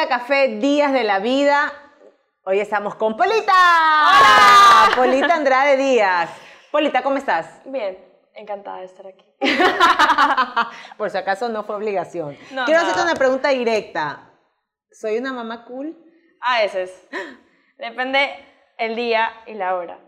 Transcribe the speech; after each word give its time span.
Polita 0.00 0.18
Café 0.18 0.48
Días 0.48 0.94
de 0.94 1.04
la 1.04 1.18
Vida. 1.18 1.70
Hoy 2.44 2.58
estamos 2.58 2.94
con 2.94 3.18
Polita. 3.18 3.52
¡Hola! 3.52 4.96
Polita 4.96 5.34
Andrade 5.34 5.76
Díaz. 5.76 6.30
Polita, 6.70 7.02
¿cómo 7.02 7.18
estás? 7.18 7.60
Bien, 7.66 7.98
encantada 8.34 8.78
de 8.78 8.86
estar 8.86 9.06
aquí. 9.06 9.26
Por 10.96 11.10
si 11.10 11.18
acaso 11.18 11.50
no 11.50 11.64
fue 11.64 11.76
obligación. 11.76 12.34
No, 12.50 12.64
Quiero 12.64 12.80
no. 12.80 12.86
hacerte 12.86 13.02
una 13.02 13.14
pregunta 13.14 13.50
directa. 13.50 14.30
¿Soy 14.90 15.18
una 15.18 15.34
mamá 15.34 15.66
cool? 15.66 15.94
A 16.40 16.62
veces. 16.62 17.06
Depende 17.76 18.30
el 18.78 18.96
día 18.96 19.30
y 19.46 19.52
la 19.52 19.74
hora. 19.76 19.98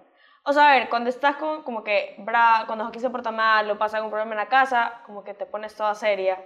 O 0.45 0.55
sea, 0.55 0.71
a 0.71 0.75
ver, 0.79 0.89
cuando 0.89 1.11
estás 1.11 1.37
como, 1.37 1.65
como 1.65 1.85
que 1.85 2.15
brava, 2.17 2.67
cuando 2.67 2.87
aquí 2.87 2.99
se 2.99 3.11
porta 3.11 3.31
mal 3.31 3.71
o 3.71 3.77
pasa 3.77 3.99
algún 3.99 4.11
problema 4.11 4.33
en 4.33 4.39
la 4.39 4.49
casa, 4.49 5.03
como 5.05 5.23
que 5.23 5.35
te 5.35 5.45
pones 5.45 5.75
toda 5.75 5.95
seria. 5.95 6.43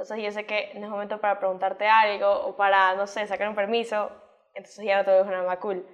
Entonces 0.00 0.24
yo 0.24 0.32
sé 0.32 0.46
que 0.46 0.72
no 0.76 0.86
es 0.86 0.90
momento 0.90 1.20
para 1.20 1.38
preguntarte 1.38 1.86
algo 1.86 2.30
o 2.30 2.56
para, 2.56 2.94
no 2.94 3.06
sé, 3.06 3.26
sacar 3.26 3.50
un 3.50 3.54
permiso. 3.54 4.10
Entonces 4.54 4.82
ya 4.82 4.96
no 4.96 5.04
te 5.04 5.10
ves 5.10 5.26
una 5.26 5.42
mamá 5.42 5.60
cool. 5.60 5.86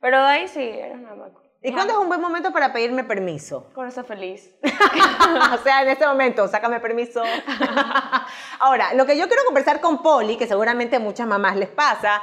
Pero 0.00 0.18
de 0.18 0.26
ahí 0.26 0.48
sí, 0.48 0.62
eres 0.62 0.98
una 0.98 1.14
mamá 1.14 1.30
cool. 1.32 1.42
¿Y 1.62 1.72
cuándo 1.72 1.94
es 1.94 1.98
un 1.98 2.08
buen 2.08 2.20
momento 2.20 2.52
para 2.52 2.74
pedirme 2.74 3.04
permiso? 3.04 3.70
Cuando 3.74 3.88
estás 3.88 4.06
feliz. 4.06 4.54
o 5.54 5.56
sea, 5.62 5.80
en 5.80 5.88
este 5.88 6.06
momento, 6.06 6.46
sácame 6.46 6.78
permiso. 6.78 7.22
Ahora, 8.60 8.92
lo 8.92 9.06
que 9.06 9.16
yo 9.16 9.28
quiero 9.28 9.44
conversar 9.46 9.80
con 9.80 10.02
Poli, 10.02 10.36
que 10.36 10.46
seguramente 10.46 10.96
a 10.96 11.00
muchas 11.00 11.26
mamás 11.26 11.56
les 11.56 11.70
pasa, 11.70 12.20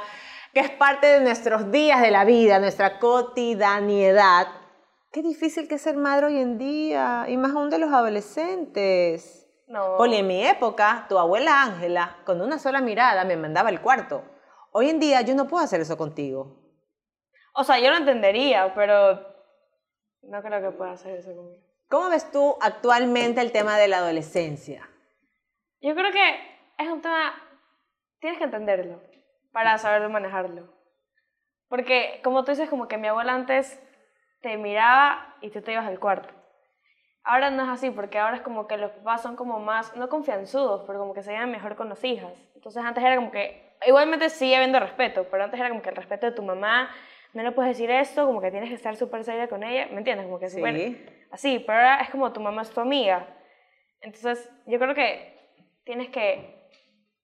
que 0.54 0.60
es 0.60 0.70
parte 0.70 1.08
de 1.08 1.20
nuestros 1.22 1.72
días 1.72 2.00
de 2.02 2.12
la 2.12 2.24
vida, 2.24 2.60
nuestra 2.60 3.00
cotidianidad. 3.00 4.46
Qué 5.10 5.22
difícil 5.22 5.66
que 5.66 5.74
es 5.74 5.82
ser 5.82 5.96
madre 5.96 6.26
hoy 6.26 6.38
en 6.38 6.56
día, 6.56 7.24
y 7.26 7.36
más 7.36 7.50
aún 7.50 7.68
de 7.68 7.78
los 7.78 7.92
adolescentes. 7.92 9.41
No. 9.72 10.04
En 10.04 10.26
mi 10.26 10.46
época, 10.46 11.06
tu 11.08 11.18
abuela 11.18 11.62
Ángela, 11.62 12.18
con 12.26 12.42
una 12.42 12.58
sola 12.58 12.82
mirada, 12.82 13.24
me 13.24 13.38
mandaba 13.38 13.70
al 13.70 13.80
cuarto. 13.80 14.22
Hoy 14.70 14.90
en 14.90 15.00
día 15.00 15.22
yo 15.22 15.34
no 15.34 15.48
puedo 15.48 15.64
hacer 15.64 15.80
eso 15.80 15.96
contigo. 15.96 16.58
O 17.54 17.64
sea, 17.64 17.78
yo 17.78 17.88
lo 17.88 17.96
entendería, 17.96 18.74
pero 18.74 19.14
no 20.24 20.42
creo 20.42 20.60
que 20.60 20.76
pueda 20.76 20.92
hacer 20.92 21.16
eso 21.16 21.34
conmigo. 21.34 21.64
¿Cómo 21.88 22.10
ves 22.10 22.30
tú 22.30 22.54
actualmente 22.60 23.40
el 23.40 23.50
tema 23.50 23.78
de 23.78 23.88
la 23.88 23.98
adolescencia? 23.98 24.86
Yo 25.80 25.94
creo 25.94 26.12
que 26.12 26.36
es 26.76 26.88
un 26.90 27.00
tema, 27.00 27.32
tienes 28.20 28.38
que 28.38 28.44
entenderlo 28.44 29.00
para 29.52 29.78
saber 29.78 30.06
manejarlo. 30.10 30.70
Porque 31.68 32.20
como 32.22 32.44
tú 32.44 32.50
dices, 32.50 32.68
como 32.68 32.88
que 32.88 32.98
mi 32.98 33.08
abuela 33.08 33.32
antes 33.32 33.80
te 34.42 34.58
miraba 34.58 35.34
y 35.40 35.48
tú 35.48 35.62
te 35.62 35.72
ibas 35.72 35.86
al 35.86 35.98
cuarto. 35.98 36.41
Ahora 37.24 37.50
no 37.50 37.62
es 37.62 37.68
así, 37.68 37.90
porque 37.90 38.18
ahora 38.18 38.36
es 38.36 38.42
como 38.42 38.66
que 38.66 38.76
los 38.76 38.90
papás 38.90 39.22
son 39.22 39.36
como 39.36 39.60
más, 39.60 39.94
no 39.96 40.08
confianzudos, 40.08 40.82
pero 40.86 40.98
como 40.98 41.14
que 41.14 41.22
se 41.22 41.30
llevan 41.32 41.50
mejor 41.52 41.76
con 41.76 41.88
las 41.88 42.02
hijas. 42.02 42.32
Entonces 42.54 42.82
antes 42.84 43.02
era 43.02 43.16
como 43.16 43.30
que, 43.30 43.76
igualmente 43.86 44.28
sigue 44.28 44.56
habiendo 44.56 44.80
respeto, 44.80 45.26
pero 45.30 45.44
antes 45.44 45.58
era 45.58 45.68
como 45.68 45.82
que 45.82 45.90
el 45.90 45.96
respeto 45.96 46.26
de 46.26 46.32
tu 46.32 46.42
mamá, 46.42 46.90
no 47.32 47.42
le 47.42 47.52
puedes 47.52 47.76
decir 47.76 47.90
esto, 47.90 48.26
como 48.26 48.40
que 48.40 48.50
tienes 48.50 48.68
que 48.68 48.74
estar 48.74 48.96
súper 48.96 49.24
seria 49.24 49.48
con 49.48 49.62
ella, 49.62 49.86
¿me 49.92 49.98
entiendes? 49.98 50.26
Como 50.26 50.38
que 50.38 50.48
Sí. 50.48 50.60
bueno, 50.60 50.96
así, 51.30 51.60
pero 51.60 51.78
ahora 51.78 52.00
es 52.00 52.10
como 52.10 52.32
tu 52.32 52.40
mamá 52.40 52.62
es 52.62 52.70
tu 52.70 52.80
amiga. 52.80 53.26
Entonces 54.00 54.50
yo 54.66 54.78
creo 54.78 54.94
que 54.94 55.38
tienes 55.84 56.10
que 56.10 56.68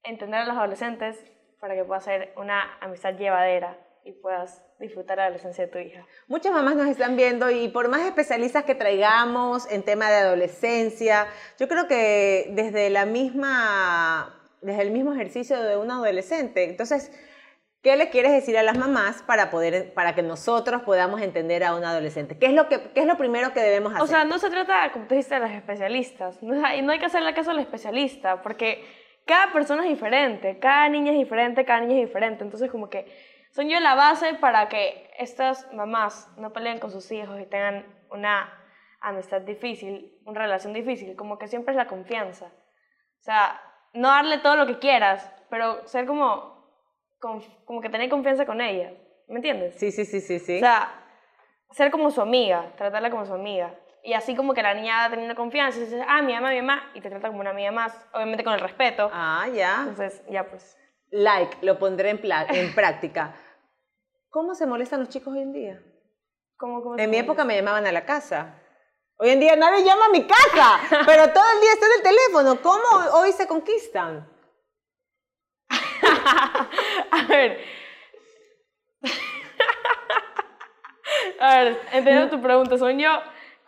entender 0.05 0.41
a 0.41 0.45
los 0.47 0.57
adolescentes 0.57 1.25
para 1.61 1.75
que 1.75 1.85
pueda 1.85 2.01
ser 2.01 2.33
una 2.37 2.79
amistad 2.81 3.15
llevadera 3.15 3.77
y 4.09 4.13
puedas 4.13 4.63
disfrutar 4.79 5.19
la 5.19 5.25
adolescencia 5.25 5.67
de 5.67 5.71
tu 5.71 5.79
hija. 5.79 6.07
Muchas 6.29 6.53
mamás 6.53 6.77
nos 6.77 6.87
están 6.89 7.15
viendo 7.17 7.51
y 7.51 7.69
por 7.69 7.89
más 7.89 8.01
especialistas 8.03 8.65
que 8.65 8.75
traigamos 8.75 9.71
en 9.71 9.83
tema 9.83 10.09
de 10.09 10.17
adolescencia, 10.17 11.27
yo 11.59 11.69
creo 11.69 11.87
que 11.89 12.47
desde 12.53 12.89
la 12.91 13.05
misma, 13.07 14.35
desde 14.63 14.83
el 14.83 14.91
mismo 14.91 15.13
ejercicio 15.13 15.61
de 15.63 15.77
un 15.77 15.91
adolescente. 15.91 16.65
Entonces, 16.65 17.13
¿qué 17.83 17.97
le 17.97 18.09
quieres 18.09 18.33
decir 18.33 18.57
a 18.57 18.63
las 18.63 18.79
mamás 18.79 19.23
para 19.23 19.51
poder, 19.51 19.93
para 19.95 20.15
que 20.15 20.23
nosotros 20.23 20.83
podamos 20.83 21.21
entender 21.21 21.65
a 21.65 21.75
un 21.75 21.85
adolescente? 21.85 22.39
¿Qué 22.39 22.47
es 22.47 22.53
lo 22.53 22.69
que, 22.69 22.81
qué 22.95 23.01
es 23.01 23.07
lo 23.07 23.17
primero 23.19 23.53
que 23.53 23.61
debemos 23.61 23.93
hacer? 23.93 24.03
O 24.05 24.07
sea, 24.07 24.25
no 24.25 24.39
se 24.39 24.49
trata, 24.49 24.91
como 24.93 25.07
tú 25.07 25.15
dijiste, 25.15 25.35
de 25.35 25.41
los 25.41 25.51
especialistas. 25.51 26.43
No, 26.43 26.65
hay- 26.67 26.83
no 26.83 26.93
hay 26.93 26.99
que 26.99 27.07
hacerle 27.07 27.35
caso 27.35 27.51
al 27.51 27.59
especialista, 27.59 28.43
porque 28.43 28.85
cada 29.27 29.53
persona 29.53 29.83
es 29.85 29.91
diferente, 29.91 30.59
cada 30.59 30.89
niña 30.89 31.13
es 31.13 31.19
diferente, 31.19 31.65
cada 31.67 31.81
niña 31.81 32.01
es 32.01 32.07
diferente. 32.07 32.43
Entonces, 32.45 32.71
como 32.71 32.89
que 32.89 33.07
son 33.51 33.69
yo 33.69 33.81
la 33.81 33.95
base 33.95 34.35
para 34.35 34.69
que 34.69 35.11
estas 35.19 35.73
mamás 35.73 36.29
no 36.37 36.53
peleen 36.53 36.79
con 36.79 36.91
sus 36.91 37.11
hijos 37.11 37.41
y 37.41 37.47
tengan 37.47 37.85
una 38.11 38.53
amistad 39.01 39.41
difícil, 39.43 40.19
una 40.25 40.41
relación 40.41 40.73
difícil. 40.73 41.17
Como 41.17 41.39
que 41.39 41.49
siempre 41.49 41.73
es 41.73 41.77
la 41.77 41.87
confianza. 41.87 42.47
O 42.47 43.23
sea, 43.23 43.61
no 43.95 44.09
darle 44.09 44.39
todo 44.39 44.57
lo 44.57 44.67
que 44.67 44.79
quieras, 44.79 45.31
pero 45.51 45.87
ser 45.87 46.07
como, 46.07 46.69
como 47.21 47.81
que 47.81 47.89
tener 47.91 48.09
confianza 48.09 48.47
con 48.47 48.61
ella. 48.61 48.93
¿Me 49.29 49.37
entiendes? 49.37 49.75
sí, 49.79 49.93
sí, 49.93 50.05
sí, 50.05 50.21
sí, 50.21 50.39
sí. 50.39 50.57
O 50.57 50.61
sea, 50.61 50.91
ser 51.71 51.91
como 51.91 52.11
su 52.11 52.21
amiga, 52.23 52.73
tratarla 52.77 53.11
como 53.11 53.27
su 53.27 53.35
amiga. 53.35 53.75
Y 54.03 54.15
así 54.15 54.35
como 54.35 54.55
que 54.55 54.63
la 54.63 54.73
niña 54.73 55.03
va 55.03 55.11
teniendo 55.11 55.35
confianza 55.35 55.79
y 55.79 55.83
dices, 55.83 56.03
ah, 56.09 56.23
mi 56.23 56.33
mamá, 56.33 56.51
mi 56.51 56.63
mamá, 56.63 56.91
y 56.95 57.01
te 57.01 57.11
trata 57.11 57.29
como 57.29 57.41
una 57.41 57.51
amiga 57.51 57.73
más, 57.73 58.09
obviamente 58.15 58.45
con 58.45 58.55
el 58.55 58.61
respeto. 58.61 59.11
ah, 59.13 59.47
ya. 59.53 59.81
Entonces, 59.81 60.23
ya 60.31 60.49
pues. 60.49 60.79
Like, 61.11 61.59
lo 61.63 61.79
pondré 61.79 62.11
en, 62.11 62.21
en 62.23 62.75
práctica. 62.75 63.35
¿Cómo 64.31 64.55
se 64.55 64.67
molestan 64.67 65.01
los 65.01 65.09
chicos 65.09 65.33
hoy 65.33 65.41
en 65.41 65.53
día? 65.53 65.83
¿Cómo, 66.57 66.83
cómo 66.83 66.97
se 66.97 67.05
En 67.05 67.11
mi 67.11 67.17
época 67.17 67.45
me 67.45 67.57
llamaban 67.57 67.87
a 67.87 67.93
la 67.93 68.05
casa. 68.05 68.61
Hoy 69.17 69.31
en 69.31 69.41
día 69.41 69.57
nadie 69.57 69.85
llama 69.85 70.07
a 70.07 70.11
mi 70.11 70.27
casa, 70.27 70.81
pero 71.07 71.33
todo 71.33 71.45
el 71.55 71.61
día 71.61 71.73
está 71.73 71.87
en 71.87 71.93
el 71.93 72.03
teléfono. 72.03 72.61
¿Cómo 72.63 72.85
hoy 73.15 73.33
se 73.33 73.47
conquistan? 73.47 74.29
a 75.69 77.27
ver. 77.29 77.59
a 81.41 81.57
ver, 81.57 81.81
entiendo 81.93 82.31
tu 82.31 82.41
pregunta. 82.41 82.79
Son 82.79 82.99
yo, 82.99 83.11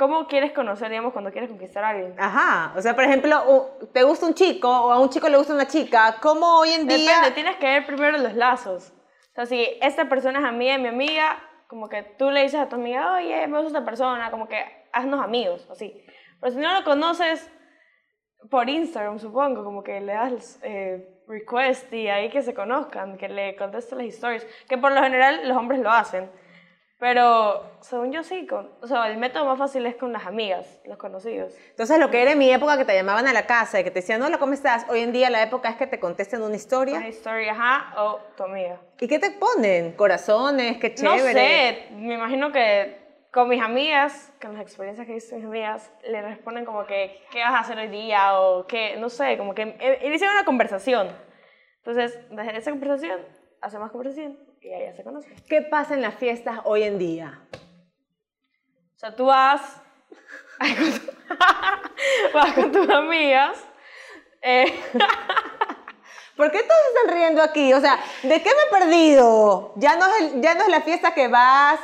¿cómo 0.00 0.26
quieres 0.26 0.52
conocer, 0.52 0.88
digamos, 0.88 1.12
cuando 1.12 1.30
quieres 1.30 1.50
conquistar 1.50 1.84
a 1.84 1.90
alguien? 1.90 2.14
Ajá, 2.18 2.72
o 2.74 2.80
sea, 2.80 2.94
por 2.94 3.04
ejemplo, 3.04 3.76
te 3.92 4.02
gusta 4.02 4.24
un 4.24 4.32
chico 4.32 4.66
o 4.66 4.92
a 4.92 4.98
un 4.98 5.10
chico 5.10 5.28
le 5.28 5.36
gusta 5.36 5.52
una 5.52 5.66
chica, 5.66 6.16
¿cómo 6.22 6.60
hoy 6.60 6.70
en 6.70 6.88
día? 6.88 6.96
Depende, 6.96 7.30
tienes 7.32 7.56
que 7.56 7.66
ver 7.66 7.86
primero 7.86 8.16
los 8.16 8.32
lazos. 8.32 8.94
O 9.32 9.34
sea, 9.34 9.44
si 9.44 9.62
esta 9.82 10.08
persona 10.08 10.38
es 10.38 10.44
amiga 10.46 10.72
de 10.72 10.78
mi 10.78 10.88
amiga, 10.88 11.38
como 11.66 11.90
que 11.90 12.02
tú 12.02 12.30
le 12.30 12.44
dices 12.44 12.60
a 12.60 12.68
tu 12.70 12.76
amiga, 12.76 13.12
oye, 13.12 13.46
me 13.46 13.58
gusta 13.58 13.78
esta 13.78 13.84
persona, 13.84 14.30
como 14.30 14.48
que 14.48 14.64
haznos 14.90 15.22
amigos, 15.22 15.68
así. 15.70 16.02
Pero 16.40 16.50
si 16.54 16.58
no 16.58 16.72
lo 16.72 16.82
conoces 16.82 17.52
por 18.50 18.70
Instagram, 18.70 19.18
supongo, 19.18 19.62
como 19.64 19.82
que 19.82 20.00
le 20.00 20.14
das 20.14 20.58
eh, 20.62 21.22
request 21.28 21.92
y 21.92 22.08
ahí 22.08 22.30
que 22.30 22.40
se 22.40 22.54
conozcan, 22.54 23.18
que 23.18 23.28
le 23.28 23.54
contestes 23.54 23.98
las 23.98 24.06
historias, 24.06 24.46
que 24.66 24.78
por 24.78 24.92
lo 24.92 25.02
general 25.02 25.46
los 25.46 25.58
hombres 25.58 25.80
lo 25.80 25.90
hacen. 25.90 26.30
Pero 27.00 27.64
según 27.80 28.12
yo 28.12 28.22
sí, 28.22 28.46
con, 28.46 28.70
o 28.82 28.86
sea, 28.86 29.08
el 29.08 29.16
método 29.16 29.46
más 29.46 29.58
fácil 29.58 29.86
es 29.86 29.96
con 29.96 30.12
las 30.12 30.26
amigas, 30.26 30.80
los 30.84 30.98
conocidos. 30.98 31.54
Entonces, 31.70 31.98
lo 31.98 32.10
que 32.10 32.20
era 32.20 32.32
en 32.32 32.38
mi 32.38 32.52
época 32.52 32.76
que 32.76 32.84
te 32.84 32.94
llamaban 32.94 33.26
a 33.26 33.32
la 33.32 33.46
casa 33.46 33.80
y 33.80 33.84
que 33.84 33.90
te 33.90 34.00
decían, 34.00 34.20
hola, 34.20 34.36
¿cómo 34.36 34.52
estás? 34.52 34.84
Hoy 34.90 35.00
en 35.00 35.10
día 35.10 35.30
la 35.30 35.42
época 35.42 35.70
es 35.70 35.76
que 35.76 35.86
te 35.86 35.98
contesten 35.98 36.42
una 36.42 36.56
historia. 36.56 36.98
Una 36.98 37.08
historia, 37.08 37.52
ajá, 37.52 38.02
o 38.02 38.18
tu 38.36 38.42
amiga. 38.42 38.78
¿Y 39.00 39.08
qué 39.08 39.18
te 39.18 39.30
ponen? 39.30 39.92
Corazones, 39.92 40.76
qué 40.76 40.90
No 41.02 41.16
chévere. 41.16 41.32
sé, 41.32 41.88
me 41.94 42.14
imagino 42.14 42.52
que 42.52 42.98
con 43.32 43.48
mis 43.48 43.62
amigas, 43.62 44.30
con 44.38 44.52
las 44.52 44.60
experiencias 44.60 45.06
que 45.06 45.14
hice 45.16 45.36
mis 45.36 45.46
amigas, 45.46 45.90
le 46.06 46.20
responden 46.20 46.66
como 46.66 46.84
que, 46.84 47.22
¿qué 47.30 47.40
vas 47.40 47.54
a 47.54 47.58
hacer 47.60 47.78
hoy 47.78 47.88
día? 47.88 48.38
O 48.38 48.66
que, 48.66 48.96
no 48.98 49.08
sé, 49.08 49.38
como 49.38 49.54
que 49.54 49.74
eh, 49.80 50.00
inician 50.04 50.32
una 50.34 50.44
conversación. 50.44 51.08
Entonces, 51.78 52.18
desde 52.30 52.58
esa 52.58 52.70
conversación, 52.72 53.20
hace 53.62 53.78
más 53.78 53.90
conversación 53.90 54.49
y 54.60 54.70
ya 54.70 54.94
se 54.94 55.02
conocen. 55.04 55.34
¿Qué 55.48 55.62
pasa 55.62 55.94
en 55.94 56.02
las 56.02 56.14
fiestas 56.16 56.60
hoy 56.64 56.82
en 56.82 56.98
día? 56.98 57.40
O 58.94 58.98
sea, 58.98 59.14
tú 59.16 59.26
vas, 59.26 59.80
vas 62.34 62.52
con 62.52 62.72
tus 62.72 62.88
amigas, 62.88 63.56
eh, 64.42 64.78
¿Por 66.36 66.50
qué 66.50 66.62
todos 66.62 66.80
están 66.94 67.14
riendo 67.14 67.42
aquí? 67.42 67.74
O 67.74 67.80
sea, 67.80 67.98
¿de 68.22 68.42
qué 68.42 68.48
me 68.50 68.62
he 68.78 68.80
perdido? 68.80 69.74
Ya 69.76 69.96
no 69.96 70.06
es, 70.06 70.20
el- 70.34 70.40
ya 70.40 70.54
no 70.54 70.62
es 70.62 70.68
la 70.68 70.80
fiesta 70.80 71.12
que 71.12 71.28
vas, 71.28 71.78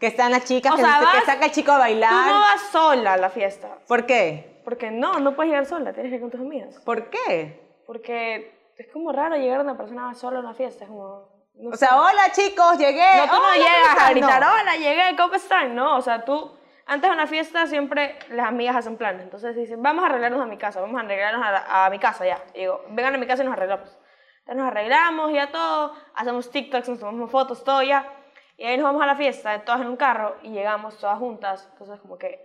que 0.00 0.06
están 0.06 0.30
las 0.32 0.44
chicas, 0.46 0.72
O 0.72 0.76
que, 0.76 0.82
sea, 0.82 0.98
que 1.00 1.04
vas- 1.04 1.24
saca 1.26 1.44
el 1.44 1.50
chico 1.52 1.72
a 1.72 1.74
tú 1.74 1.80
bailar. 1.80 2.26
no 2.32 2.40
vas 2.40 2.62
sola 2.72 3.12
a 3.14 3.16
la 3.18 3.28
fiesta. 3.28 3.76
¿Por 3.86 4.06
qué? 4.06 4.62
Porque 4.64 4.90
no, 4.90 5.18
no 5.20 5.36
puedes 5.36 5.50
llegar 5.50 5.66
sola, 5.66 5.92
tienes 5.92 6.08
que 6.10 6.16
ir 6.16 6.20
con 6.22 6.30
tus 6.30 6.40
amigas. 6.40 6.76
¿Por 6.86 7.10
qué? 7.10 7.60
Porque 7.86 8.72
es 8.78 8.86
como 8.92 9.12
raro 9.12 9.36
llegar 9.36 9.60
a 9.60 9.62
una 9.62 9.76
persona 9.76 10.14
sola 10.14 10.38
a 10.38 10.40
una 10.40 10.54
fiesta, 10.54 10.84
es 10.84 10.90
como... 10.90 11.28
no 11.58 11.70
O 11.70 11.72
sé. 11.72 11.86
sea, 11.86 12.00
hola 12.00 12.30
chicos, 12.32 12.78
llegué. 12.78 13.16
No, 13.18 13.24
tú 13.26 13.32
no 13.32 13.38
Hola, 13.38 13.48
¿cómo 13.48 13.54
llegas 13.54 13.98
a 13.98 14.10
gritar, 14.10 14.40
No. 14.40 14.52
hola, 14.52 14.76
llegué, 14.76 15.16
¿cómo 15.16 15.34
están? 15.34 15.74
No, 15.74 15.96
o 15.96 16.00
sea, 16.00 16.24
tú, 16.24 16.56
antes 16.86 17.08
de 17.10 17.14
una 17.14 17.26
fiesta 17.26 17.66
siempre 17.66 18.18
las 18.30 18.46
amigas 18.48 18.76
hacen 18.76 18.96
planes. 18.96 19.22
Entonces 19.22 19.54
dicen, 19.56 19.82
vamos 19.82 20.04
a 20.04 20.06
arreglarnos 20.08 20.40
a 20.40 20.46
mi 20.46 20.56
casa, 20.56 20.80
vamos 20.80 20.96
a 21.00 21.04
arreglarnos 21.04 21.44
a, 21.46 21.50
la- 21.52 21.86
a 21.86 21.90
mi 21.90 21.98
casa 21.98 22.24
ya. 22.26 22.42
Y 22.54 22.60
digo, 22.60 22.82
vengan 22.90 23.14
a 23.14 23.18
mi 23.18 23.26
casa 23.26 23.42
y 23.42 23.46
nos 23.46 23.54
arreglamos. 23.54 23.88
Entonces 24.40 24.56
nos 24.56 24.66
arreglamos 24.66 25.32
ya 25.32 25.50
todo, 25.50 25.94
hacemos 26.14 26.50
TikToks, 26.50 26.88
nos 26.88 26.98
tomamos 27.00 27.30
fotos, 27.30 27.62
todo 27.64 27.82
ya. 27.82 28.10
Y 28.56 28.64
ahí 28.64 28.76
nos 28.76 28.84
vamos 28.84 29.02
a 29.02 29.06
la 29.06 29.14
fiesta, 29.14 29.64
todas 29.64 29.80
en 29.82 29.88
un 29.88 29.96
carro, 29.96 30.36
y 30.42 30.50
llegamos 30.50 30.96
todas 30.98 31.18
juntas. 31.18 31.68
Entonces 31.72 32.00
como 32.00 32.16
que 32.18 32.44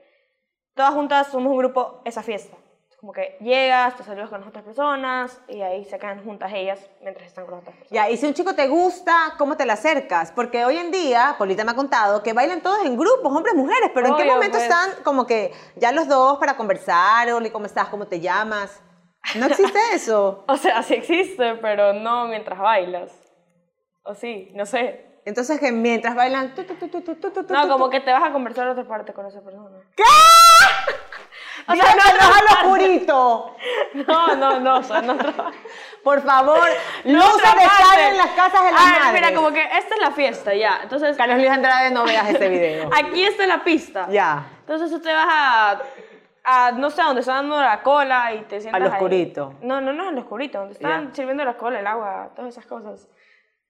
todas 0.75 0.93
juntas 0.93 1.27
somos 1.27 1.51
un 1.51 1.57
grupo 1.57 2.01
esa 2.05 2.21
fiesta. 2.21 2.57
Como 3.03 3.11
que 3.11 3.35
llegas, 3.41 3.97
te 3.97 4.03
saludas 4.05 4.29
con 4.29 4.39
las 4.39 4.47
otras 4.47 4.63
personas 4.63 5.37
y 5.49 5.61
ahí 5.61 5.83
se 5.83 5.99
quedan 5.99 6.23
juntas 6.23 6.49
ellas 6.53 6.79
mientras 7.01 7.27
están 7.27 7.43
con 7.43 7.55
las 7.55 7.63
otras 7.63 7.75
personas. 7.75 7.91
Ya, 7.91 8.09
y 8.09 8.15
si 8.15 8.25
un 8.25 8.33
chico 8.33 8.55
te 8.55 8.65
gusta, 8.69 9.33
¿cómo 9.37 9.57
te 9.57 9.65
le 9.65 9.73
acercas? 9.73 10.31
Porque 10.31 10.63
hoy 10.63 10.77
en 10.77 10.89
día, 10.89 11.35
Polita 11.37 11.65
me 11.65 11.71
ha 11.71 11.75
contado 11.75 12.23
que 12.23 12.31
bailan 12.31 12.61
todos 12.61 12.85
en 12.85 12.97
grupos, 12.97 13.29
hombres, 13.29 13.55
mujeres, 13.55 13.91
pero 13.93 14.07
¿en 14.07 14.15
qué 14.15 14.21
Obvio, 14.21 14.35
momento 14.35 14.57
pues. 14.57 14.63
están 14.63 15.03
como 15.03 15.27
que 15.27 15.51
ya 15.75 15.91
los 15.91 16.07
dos 16.07 16.37
para 16.37 16.55
conversar? 16.55 17.29
Hola, 17.29 17.51
¿cómo 17.51 17.65
estás? 17.65 17.89
¿Cómo 17.89 18.07
te 18.07 18.21
llamas? 18.21 18.81
¿No 19.35 19.47
existe 19.47 19.79
eso? 19.93 20.45
O 20.47 20.55
sea, 20.55 20.81
sí 20.81 20.93
existe, 20.93 21.55
pero 21.55 21.91
no 21.91 22.27
mientras 22.27 22.57
bailas. 22.57 23.11
O 24.03 24.15
sí, 24.15 24.49
no 24.55 24.65
sé. 24.65 25.19
Entonces 25.25 25.59
que 25.59 25.73
mientras 25.73 26.15
bailan... 26.15 26.55
tu, 26.55 26.63
tu, 26.63 26.75
tu, 26.87 27.53
No, 27.53 27.67
como 27.67 27.89
que 27.89 27.99
te 27.99 28.13
vas 28.13 28.23
a 28.23 28.31
conversar 28.31 28.69
a 28.69 28.71
otra 28.71 28.87
parte 28.87 29.11
con 29.11 29.25
esa 29.25 29.41
persona. 29.41 29.77
O 31.67 31.73
sea, 31.75 31.95
no, 31.95 32.03
no, 32.13 32.35
al 32.35 32.47
No, 33.93 34.35
no, 34.35 34.59
no, 34.59 34.77
o 34.77 34.83
sea, 34.83 35.01
no 35.01 35.15
trabaja. 35.17 35.51
Por 36.03 36.21
favor, 36.21 36.67
No 37.05 37.13
luces 37.19 37.55
de 37.55 37.61
sal 37.61 37.99
en 38.11 38.17
las 38.17 38.27
casas 38.31 38.65
de 38.65 38.71
las 38.71 38.81
Ah, 38.81 38.97
madres. 38.99 39.13
Mira, 39.13 39.33
como 39.35 39.51
que 39.51 39.61
esta 39.63 39.95
es 39.95 40.01
la 40.01 40.11
fiesta, 40.11 40.53
ya. 40.53 40.79
Entonces, 40.83 41.15
Carlos 41.15 41.37
Luis 41.37 41.49
Andrade, 41.49 41.91
no 41.91 42.03
veas 42.03 42.29
este 42.29 42.49
video. 42.49 42.89
aquí 42.93 43.23
está 43.23 43.47
la 43.47 43.63
pista. 43.63 44.07
Ya. 44.09 44.45
Entonces 44.59 44.91
tú 44.91 44.99
te 44.99 45.13
vas 45.13 45.27
a, 45.29 45.81
a 46.43 46.71
no 46.73 46.89
sé, 46.89 47.01
donde 47.03 47.21
están 47.21 47.47
dando 47.49 47.61
la 47.61 47.81
cola 47.83 48.33
y 48.33 48.41
te 48.43 48.59
sientas 48.59 48.81
Al 48.81 48.87
ahí. 48.87 48.93
oscurito. 48.93 49.53
No, 49.61 49.79
no, 49.79 49.93
no, 49.93 50.09
al 50.09 50.17
oscurito, 50.17 50.59
donde 50.59 50.73
están 50.73 51.07
Ya. 51.09 51.15
sirviendo 51.15 51.45
la 51.45 51.55
cola, 51.55 51.79
el 51.79 51.87
agua, 51.87 52.31
todas 52.35 52.51
esas 52.51 52.65
cosas. 52.65 53.07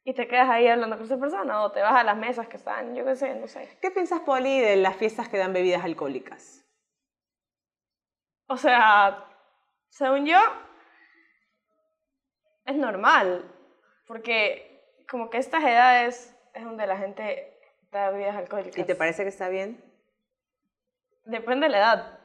Y 0.06 0.13
te 0.13 0.27
quedas 0.27 0.50
ahí 0.50 0.68
hablando 0.68 0.98
con 0.98 1.06
esa 1.06 1.18
persona 1.18 1.62
o 1.62 1.71
te 1.71 1.81
vas 1.81 1.94
a 1.95 2.04
las 2.04 2.18
mesas 2.18 2.48
que 2.48 2.57
están, 2.57 2.94
yo 2.95 3.06
qué 3.06 3.16
sé, 3.16 3.36
no 3.36 3.48
sé. 3.48 3.77
¿Qué 3.81 3.89
piensas, 3.92 4.19
Poli, 4.21 4.59
de 4.59 4.75
las 4.75 4.95
fiestas 4.98 5.30
que 5.30 5.38
dan 5.38 5.54
bebidas 5.54 5.83
alcohólicas? 5.83 6.62
O 8.53 8.57
sea, 8.57 9.25
según 9.89 10.27
yo, 10.27 10.38
es 12.65 12.75
normal, 12.75 13.51
porque 14.05 14.94
como 15.09 15.31
que 15.31 15.39
estas 15.39 15.63
edades 15.63 16.38
es 16.53 16.63
donde 16.63 16.85
la 16.85 16.95
gente 16.97 17.59
da 17.89 18.11
bebidas 18.11 18.35
alcohólicas. 18.35 18.77
¿Y 18.77 18.83
te 18.83 18.94
parece 18.94 19.23
que 19.23 19.29
está 19.29 19.50
bien? 19.50 19.83
Depende 21.25 21.65
de 21.65 21.71
la 21.71 21.77
edad. 21.79 22.19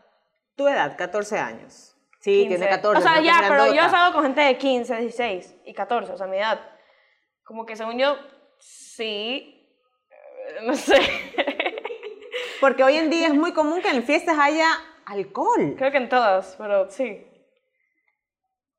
Tu 0.55 0.69
edad, 0.69 0.99
14 0.99 1.39
años. 1.39 1.97
Sí, 2.21 2.43
15. 2.43 2.49
tiene 2.49 2.69
14. 2.69 2.99
O 2.99 3.03
sea, 3.03 3.23
ya, 3.23 3.47
pero 3.49 3.73
yo 3.73 3.89
salgo 3.89 4.13
con 4.13 4.25
gente 4.25 4.43
de 4.43 4.59
15, 4.59 4.97
16 4.97 5.57
y 5.65 5.73
14, 5.73 6.13
o 6.13 6.19
sea, 6.19 6.27
mi 6.27 6.37
edad. 6.37 6.61
Como 7.43 7.65
que 7.65 7.75
según 7.75 7.99
yo, 7.99 8.19
sí, 8.59 9.67
eh, 10.11 10.59
no 10.63 10.75
sé. 10.75 11.01
Porque 12.61 12.85
hoy 12.85 12.97
en 12.97 13.09
día 13.09 13.29
es 13.29 13.35
muy 13.35 13.55
común 13.55 13.81
que 13.81 13.89
en 13.89 14.03
fiestas 14.03 14.37
haya 14.39 14.69
alcohol. 15.09 15.75
Creo 15.77 15.91
que 15.91 15.97
en 15.97 16.09
todas, 16.09 16.55
pero 16.57 16.91
sí. 16.91 17.25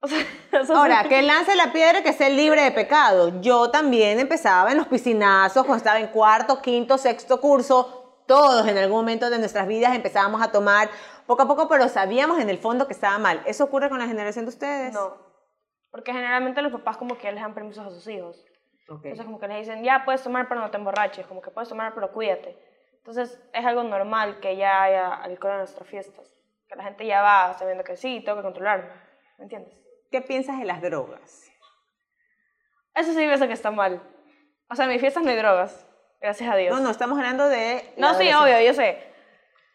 O 0.02 0.08
sea, 0.08 0.26
Ahora, 0.76 1.04
sí. 1.04 1.10
que 1.10 1.22
lance 1.22 1.56
la 1.56 1.74
piedra 1.74 2.02
que 2.04 2.14
sea 2.14 2.30
libre 2.30 2.62
de 2.62 2.72
pecado. 2.72 3.42
Yo 3.42 3.70
también 3.70 4.20
empezaba 4.20 4.72
en 4.72 4.78
los 4.78 4.88
piscinazos, 4.88 5.66
cuando 5.66 5.78
estaba 5.78 6.00
en 6.00 6.08
cuarto, 6.08 6.62
quinto, 6.62 6.98
sexto 6.98 7.42
curso. 7.42 8.24
Todos 8.28 8.68
en 8.68 8.78
algún 8.78 8.98
momento 9.00 9.30
de 9.30 9.40
nuestras 9.40 9.68
vidas 9.68 9.96
empezábamos 9.96 10.42
a 10.42 10.52
tomar 10.52 10.90
poco 11.26 11.42
a 11.42 11.48
poco, 11.48 11.68
pero 11.68 11.88
sabíamos 11.90 12.40
en 12.40 12.50
el 12.50 12.60
fondo 12.60 12.86
que 12.88 12.94
estaba 12.94 13.18
mal. 13.18 13.42
¿Eso 13.46 13.64
ocurre 13.64 13.90
con 13.90 14.00
la 14.00 14.08
generación 14.08 14.46
de 14.46 14.50
ustedes? 14.50 14.94
No. 14.94 15.18
Porque 15.92 16.14
generalmente 16.14 16.62
los 16.62 16.72
papás 16.72 16.98
como 16.98 17.18
que 17.18 17.32
les 17.32 17.42
dan 17.42 17.56
permisos 17.56 17.86
a 17.86 17.90
sus 17.90 18.08
hijos. 18.08 18.46
Ok. 18.88 19.06
Entonces 19.06 19.26
como 19.26 19.40
que 19.40 19.48
les 19.48 19.66
dicen, 19.68 19.84
ya 19.84 20.04
puedes 20.06 20.22
tomar 20.22 20.48
pero 20.48 20.62
no 20.62 20.70
te 20.70 20.78
emborraches, 20.78 21.26
como 21.26 21.42
que 21.42 21.50
puedes 21.50 21.70
tomar 21.70 21.94
pero 21.96 22.12
cuídate. 22.12 22.56
Entonces 23.00 23.42
es 23.54 23.66
algo 23.66 23.84
normal 23.84 24.40
que 24.40 24.56
ya 24.56 24.84
haya 24.84 25.14
alcohol 25.14 25.54
en 25.54 25.58
nuestras 25.60 25.88
fiestas. 25.88 26.36
Que 26.68 26.76
la 26.76 26.84
gente 26.84 27.06
ya 27.06 27.22
va 27.22 27.54
sabiendo 27.54 27.84
que 27.84 27.98
sí, 27.98 28.22
tengo 28.24 28.38
que 28.38 28.44
controlarme. 28.44 28.90
¿Me 29.38 29.46
entiendes? 29.46 29.74
¿Qué 30.12 30.22
piensas 30.22 30.60
de 30.60 30.66
las 30.66 30.82
drogas? 30.82 31.52
Eso 32.96 33.12
sí 33.14 33.20
pienso 33.20 33.48
que 33.48 33.54
está 33.54 33.72
mal. 33.72 34.02
O 34.70 34.76
sea, 34.76 34.86
en 34.86 34.92
mis 34.92 35.02
fiestas 35.02 35.24
no 35.24 35.30
hay 35.30 35.38
drogas. 35.38 35.88
Gracias 36.22 36.50
a 36.52 36.56
Dios. 36.56 36.76
No, 36.76 36.84
no, 36.84 36.90
estamos 36.90 37.18
hablando 37.18 37.48
de... 37.48 37.94
No, 37.98 38.14
sí, 38.16 38.32
obvio, 38.34 38.60
yo 38.62 38.74
sé. 38.74 39.02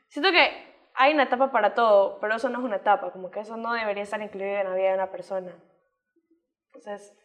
Siento 0.09 0.31
que 0.31 0.75
hay 0.95 1.15
una 1.15 1.25
etapa 1.25 1.51
para 1.51 1.75
todo, 1.75 2.19
pero 2.21 2.37
eso 2.37 2.49
no 2.49 2.59
es 2.59 2.65
una 2.65 2.77
etapa, 2.77 3.11
como 3.11 3.31
que 3.31 3.41
eso 3.41 3.57
no 3.57 3.73
debería 3.73 4.03
estar 4.03 4.21
incluido 4.21 4.59
en 4.59 4.69
la 4.69 4.75
vida 4.75 4.89
de 4.89 4.95
una 4.95 5.11
persona. 5.11 5.53
Entonces, 6.67 7.17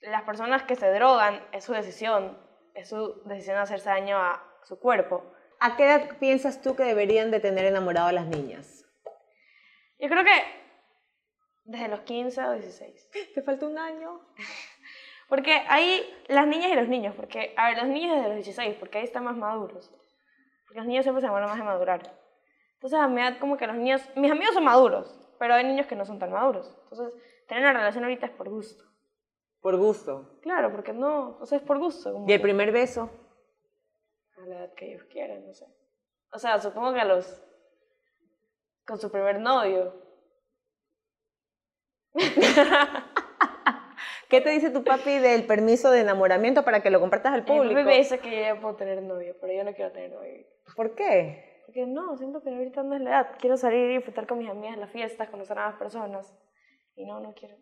las 0.00 0.22
personas 0.22 0.62
que 0.62 0.76
se 0.76 0.90
drogan 0.92 1.44
es 1.52 1.64
su 1.64 1.72
decisión, 1.72 2.38
es 2.74 2.88
su 2.88 3.22
decisión 3.24 3.56
de 3.56 3.62
hacerse 3.62 3.88
daño 3.88 4.18
a 4.18 4.42
su 4.62 4.78
cuerpo. 4.78 5.24
¿A 5.60 5.76
qué 5.76 5.84
edad 5.84 6.18
piensas 6.18 6.60
tú 6.60 6.76
que 6.76 6.84
deberían 6.84 7.30
de 7.30 7.40
tener 7.40 7.64
enamorado 7.64 8.08
a 8.08 8.12
las 8.12 8.26
niñas? 8.26 8.84
Yo 9.98 10.08
creo 10.08 10.24
que 10.24 10.42
desde 11.64 11.88
los 11.88 12.00
15 12.00 12.44
o 12.44 12.52
16. 12.52 13.10
¿Te 13.34 13.42
falta 13.42 13.66
un 13.66 13.78
año? 13.78 14.20
Porque 15.28 15.52
ahí 15.68 16.02
las 16.28 16.46
niñas 16.46 16.70
y 16.70 16.76
los 16.76 16.86
niños, 16.86 17.12
porque, 17.16 17.52
a 17.56 17.70
ver, 17.70 17.78
los 17.78 17.88
niños 17.88 18.14
desde 18.14 18.28
los 18.28 18.36
16, 18.36 18.76
porque 18.78 18.98
ahí 18.98 19.04
están 19.04 19.24
más 19.24 19.36
maduros. 19.36 19.90
Porque 20.64 20.78
los 20.78 20.86
niños 20.86 21.02
siempre 21.04 21.20
se 21.20 21.26
demoran 21.26 21.48
más 21.48 21.58
en 21.58 21.64
madurar. 21.64 22.16
Entonces, 22.74 22.96
a 22.96 23.08
mi 23.08 23.20
edad, 23.20 23.40
como 23.40 23.56
que 23.56 23.66
los 23.66 23.74
niños, 23.74 24.08
mis 24.14 24.30
amigos 24.30 24.54
son 24.54 24.62
maduros, 24.62 25.18
pero 25.40 25.54
hay 25.54 25.64
niños 25.64 25.88
que 25.88 25.96
no 25.96 26.04
son 26.04 26.20
tan 26.20 26.30
maduros. 26.30 26.78
Entonces, 26.84 27.12
tener 27.48 27.64
una 27.64 27.72
relación 27.72 28.04
ahorita 28.04 28.26
es 28.26 28.32
por 28.32 28.48
gusto. 28.48 28.84
Por 29.60 29.76
gusto. 29.76 30.38
Claro, 30.42 30.70
porque 30.70 30.92
no, 30.92 31.38
o 31.40 31.46
sea, 31.46 31.58
es 31.58 31.64
por 31.64 31.78
gusto. 31.78 32.12
Como 32.12 32.28
¿Y 32.28 32.32
el 32.32 32.38
que 32.38 32.42
primer 32.44 32.70
beso? 32.70 33.10
A 34.46 34.50
la 34.50 34.56
edad 34.64 34.74
que 34.74 34.92
ellos 34.92 35.04
quieran, 35.10 35.46
no 35.46 35.54
sé. 35.54 35.66
O 36.32 36.38
sea, 36.38 36.58
supongo 36.58 36.92
que 36.94 37.00
a 37.00 37.04
los. 37.04 37.42
con 38.86 38.98
su 38.98 39.10
primer 39.10 39.40
novio. 39.40 39.94
¿Qué 44.28 44.40
te 44.40 44.50
dice 44.50 44.70
tu 44.70 44.82
papi 44.82 45.18
del 45.18 45.46
permiso 45.46 45.90
de 45.90 46.00
enamoramiento 46.00 46.64
para 46.64 46.82
que 46.82 46.90
lo 46.90 46.98
compartas 47.00 47.32
al 47.32 47.42
Mi 47.42 47.46
público? 47.46 47.74
papi 47.74 47.84
me 47.84 47.96
dice 47.96 48.18
que 48.18 48.30
yo 48.30 48.40
ya 48.40 48.60
puedo 48.60 48.74
tener 48.74 49.00
novio, 49.02 49.36
pero 49.40 49.52
yo 49.52 49.62
no 49.64 49.72
quiero 49.72 49.92
tener 49.92 50.10
novio. 50.10 50.44
¿Por 50.74 50.94
qué? 50.96 51.62
Porque 51.66 51.86
no, 51.86 52.16
siento 52.16 52.42
que 52.42 52.50
ahorita 52.50 52.82
no 52.82 52.96
es 52.96 53.02
la 53.02 53.10
edad. 53.10 53.36
Quiero 53.38 53.56
salir 53.56 53.90
y 53.90 53.94
disfrutar 53.96 54.26
con 54.26 54.38
mis 54.38 54.48
amigas 54.50 54.74
en 54.74 54.80
las 54.80 54.90
fiestas, 54.90 55.28
conocer 55.30 55.58
a 55.58 55.62
nuevas 55.62 55.78
personas. 55.78 56.34
Y 56.96 57.04
no, 57.04 57.20
no 57.20 57.34
quiero. 57.34 57.56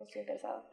Estoy. 0.00 0.24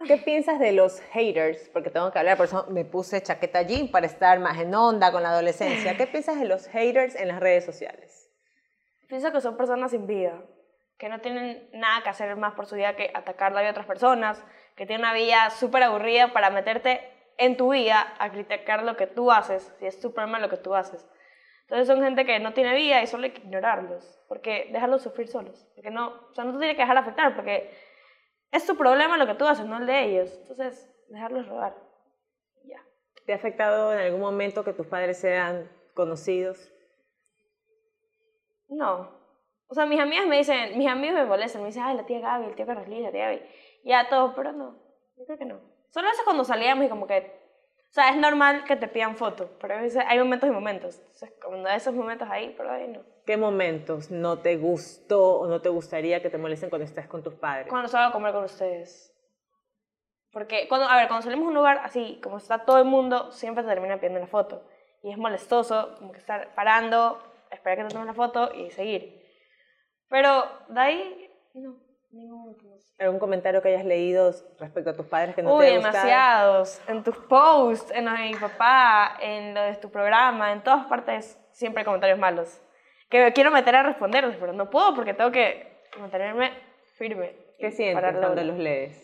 ¿Qué 0.07 0.17
piensas 0.17 0.57
de 0.57 0.71
los 0.71 1.01
haters? 1.11 1.69
Porque 1.73 1.89
tengo 1.89 2.11
que 2.11 2.19
hablar, 2.19 2.37
por 2.37 2.45
eso 2.45 2.65
me 2.69 2.85
puse 2.85 3.21
chaqueta 3.21 3.61
jean 3.61 3.89
para 3.89 4.05
estar 4.05 4.39
más 4.39 4.57
en 4.57 4.73
onda 4.73 5.11
con 5.11 5.21
la 5.21 5.29
adolescencia. 5.29 5.97
¿Qué 5.97 6.07
piensas 6.07 6.39
de 6.39 6.45
los 6.45 6.67
haters 6.67 7.13
en 7.15 7.27
las 7.27 7.41
redes 7.41 7.65
sociales? 7.65 8.31
Pienso 9.09 9.31
que 9.33 9.41
son 9.41 9.57
personas 9.57 9.91
sin 9.91 10.07
vida, 10.07 10.41
que 10.97 11.09
no 11.09 11.19
tienen 11.19 11.69
nada 11.73 12.03
que 12.03 12.09
hacer 12.09 12.35
más 12.37 12.53
por 12.53 12.67
su 12.67 12.75
vida 12.75 12.95
que 12.95 13.11
atacar 13.13 13.51
la 13.51 13.59
vida 13.59 13.67
de 13.67 13.71
otras 13.71 13.85
personas, 13.85 14.43
que 14.75 14.85
tienen 14.85 15.05
una 15.05 15.13
vida 15.13 15.49
súper 15.49 15.83
aburrida 15.83 16.31
para 16.31 16.49
meterte 16.49 17.01
en 17.37 17.57
tu 17.57 17.73
vida 17.73 18.15
a 18.19 18.31
criticar 18.31 18.83
lo 18.83 18.95
que 18.95 19.07
tú 19.07 19.31
haces, 19.31 19.73
si 19.79 19.87
es 19.87 20.01
súper 20.01 20.27
mal 20.27 20.41
lo 20.41 20.49
que 20.49 20.57
tú 20.57 20.73
haces. 20.73 21.05
Entonces 21.63 21.87
son 21.87 22.01
gente 22.01 22.25
que 22.25 22.39
no 22.39 22.53
tiene 22.53 22.73
vida 22.73 23.01
y 23.03 23.07
solo 23.07 23.25
hay 23.25 23.31
que 23.31 23.41
ignorarlos, 23.41 24.21
porque 24.29 24.69
dejarlos 24.71 25.03
sufrir 25.03 25.27
solos, 25.27 25.67
porque 25.75 25.91
no, 25.91 26.13
o 26.31 26.33
sea, 26.33 26.45
no 26.45 26.53
te 26.53 26.59
tiene 26.59 26.75
que 26.75 26.81
dejar 26.81 26.97
afectar, 26.97 27.35
porque 27.35 27.69
es 28.51 28.65
tu 28.65 28.75
problema 28.75 29.17
lo 29.17 29.27
que 29.27 29.35
tú 29.35 29.45
haces, 29.45 29.65
no 29.65 29.77
el 29.77 29.85
de 29.85 30.05
ellos. 30.05 30.37
Entonces, 30.41 30.89
dejarlos 31.09 31.47
rodar. 31.47 31.75
Ya. 32.63 32.83
¿Te 33.25 33.33
ha 33.33 33.35
afectado 33.35 33.93
en 33.93 33.99
algún 33.99 34.21
momento 34.21 34.63
que 34.63 34.73
tus 34.73 34.87
padres 34.87 35.17
sean 35.19 35.69
conocidos? 35.93 36.71
No. 38.69 39.09
O 39.67 39.75
sea, 39.75 39.85
mis 39.85 39.99
amigas 39.99 40.27
me 40.27 40.37
dicen, 40.37 40.77
mis 40.77 40.87
amigos 40.87 41.15
me 41.15 41.25
molestan, 41.25 41.61
me 41.61 41.67
dicen, 41.67 41.83
ay, 41.83 41.97
la 41.97 42.05
tía 42.05 42.19
Gaby, 42.19 42.45
el 42.45 42.55
tío 42.55 42.65
Carlos 42.65 42.87
la 42.87 43.11
tía 43.11 43.25
Gaby. 43.25 43.41
Ya, 43.83 44.09
todo, 44.09 44.33
pero 44.35 44.53
no. 44.53 44.77
Yo 45.17 45.25
creo 45.25 45.37
que 45.37 45.45
no. 45.45 45.59
Solo 45.89 46.07
veces 46.07 46.23
cuando 46.23 46.43
salíamos 46.43 46.85
y 46.85 46.89
como 46.89 47.07
que. 47.07 47.36
O 47.89 47.93
sea, 47.93 48.09
es 48.09 48.17
normal 48.17 48.63
que 48.65 48.75
te 48.75 48.87
pidan 48.87 49.15
fotos, 49.15 49.49
pero 49.59 49.75
a 49.75 49.81
veces 49.81 50.03
hay 50.07 50.19
momentos 50.19 50.49
y 50.49 50.51
momentos. 50.51 50.99
Entonces, 50.99 51.33
cuando 51.41 51.69
hay 51.69 51.77
esos 51.77 51.93
momentos 51.95 52.27
ahí, 52.29 52.53
pero 52.55 52.71
ahí 52.71 52.87
no. 52.87 53.01
¿Qué 53.25 53.37
momentos 53.37 54.11
no 54.11 54.39
te 54.39 54.57
gustó 54.57 55.39
o 55.39 55.47
no 55.47 55.61
te 55.61 55.69
gustaría 55.69 56.21
que 56.21 56.29
te 56.29 56.37
molesten 56.37 56.69
cuando 56.69 56.85
estés 56.85 57.07
con 57.07 57.23
tus 57.23 57.35
padres? 57.35 57.67
Cuando 57.69 57.87
salgo 57.87 58.09
a 58.09 58.11
comer 58.11 58.33
con 58.33 58.43
ustedes. 58.43 59.13
Porque, 60.31 60.67
cuando, 60.67 60.87
a 60.87 60.97
ver, 60.97 61.07
cuando 61.07 61.23
salimos 61.23 61.45
a 61.45 61.49
un 61.49 61.55
lugar 61.55 61.81
así, 61.83 62.19
como 62.21 62.37
está 62.37 62.65
todo 62.65 62.77
el 62.77 62.85
mundo, 62.85 63.31
siempre 63.31 63.63
te 63.63 63.69
termina 63.69 63.95
pidiendo 63.95 64.19
la 64.19 64.27
foto. 64.27 64.63
Y 65.01 65.11
es 65.11 65.17
molestoso, 65.17 65.95
como 65.97 66.11
que 66.11 66.19
estar 66.19 66.53
parando, 66.53 67.19
esperar 67.49 67.77
que 67.77 67.83
te 67.85 67.89
tomen 67.93 68.07
la 68.07 68.13
foto 68.13 68.53
y 68.53 68.69
seguir. 68.71 69.23
Pero 70.09 70.43
de 70.69 70.79
ahí, 70.79 71.31
no, 71.53 71.86
¿Algún 72.99 73.19
comentario 73.19 73.61
que 73.61 73.69
hayas 73.69 73.85
leído 73.85 74.31
respecto 74.59 74.89
a 74.89 74.93
tus 74.95 75.05
padres 75.05 75.35
que 75.35 75.43
no 75.43 75.55
Uy, 75.55 75.65
te 75.65 75.67
haya 75.67 75.77
demasiados. 75.77 76.81
En 76.87 77.03
tus 77.03 77.15
posts, 77.17 77.91
en 77.91 78.05
lo 78.05 78.11
de 78.11 78.17
mi 78.17 78.35
papá, 78.35 79.17
en 79.19 79.53
lo 79.53 79.61
de 79.61 79.75
tu 79.75 79.91
programa, 79.91 80.51
en 80.51 80.63
todas 80.63 80.85
partes, 80.87 81.39
siempre 81.51 81.81
hay 81.81 81.85
comentarios 81.85 82.17
malos. 82.17 82.61
Que 83.09 83.23
me 83.23 83.33
quiero 83.33 83.51
meter 83.51 83.75
a 83.75 83.83
responderlos, 83.83 84.35
pero 84.39 84.53
no 84.53 84.69
puedo 84.69 84.95
porque 84.95 85.13
tengo 85.13 85.31
que 85.31 85.81
mantenerme 85.99 86.51
firme. 86.97 87.35
¿Qué 87.59 87.71
sientes 87.71 88.15
cuando 88.17 88.43
los 88.43 88.57
lees? 88.57 89.03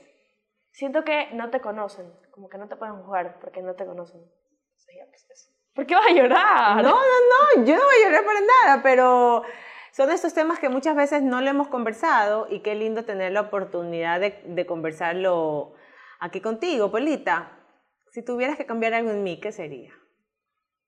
Siento 0.71 1.03
que 1.03 1.29
no 1.33 1.49
te 1.49 1.61
conocen, 1.61 2.11
como 2.31 2.49
que 2.49 2.57
no 2.57 2.67
te 2.67 2.75
pueden 2.75 3.03
jugar 3.03 3.37
porque 3.39 3.61
no 3.61 3.75
te 3.75 3.85
conocen. 3.85 4.21
Entonces, 4.21 4.95
ya, 4.97 5.05
pues, 5.07 5.29
eso. 5.29 5.51
¿Por 5.75 5.85
qué 5.85 5.95
vas 5.95 6.07
a 6.07 6.13
llorar? 6.13 6.83
No, 6.83 6.89
no, 6.89 7.59
no, 7.59 7.65
yo 7.65 7.75
no 7.75 7.83
voy 7.83 7.95
a 7.95 8.05
llorar 8.05 8.25
para 8.25 8.39
nada, 8.39 8.83
pero 8.83 9.43
son 9.93 10.09
estos 10.09 10.33
temas 10.33 10.59
que 10.59 10.69
muchas 10.69 10.95
veces 10.95 11.21
no 11.21 11.39
lo 11.39 11.49
hemos 11.51 11.67
conversado 11.67 12.47
y 12.49 12.61
qué 12.61 12.73
lindo 12.73 13.05
tener 13.05 13.31
la 13.31 13.41
oportunidad 13.41 14.19
de, 14.19 14.41
de 14.43 14.65
conversarlo 14.65 15.75
aquí 16.19 16.41
contigo, 16.41 16.89
Polita. 16.89 17.59
Si 18.11 18.25
tuvieras 18.25 18.57
que 18.57 18.65
cambiar 18.65 18.95
algo 18.95 19.11
en 19.11 19.21
mí, 19.23 19.39
¿qué 19.39 19.51
sería? 19.51 19.93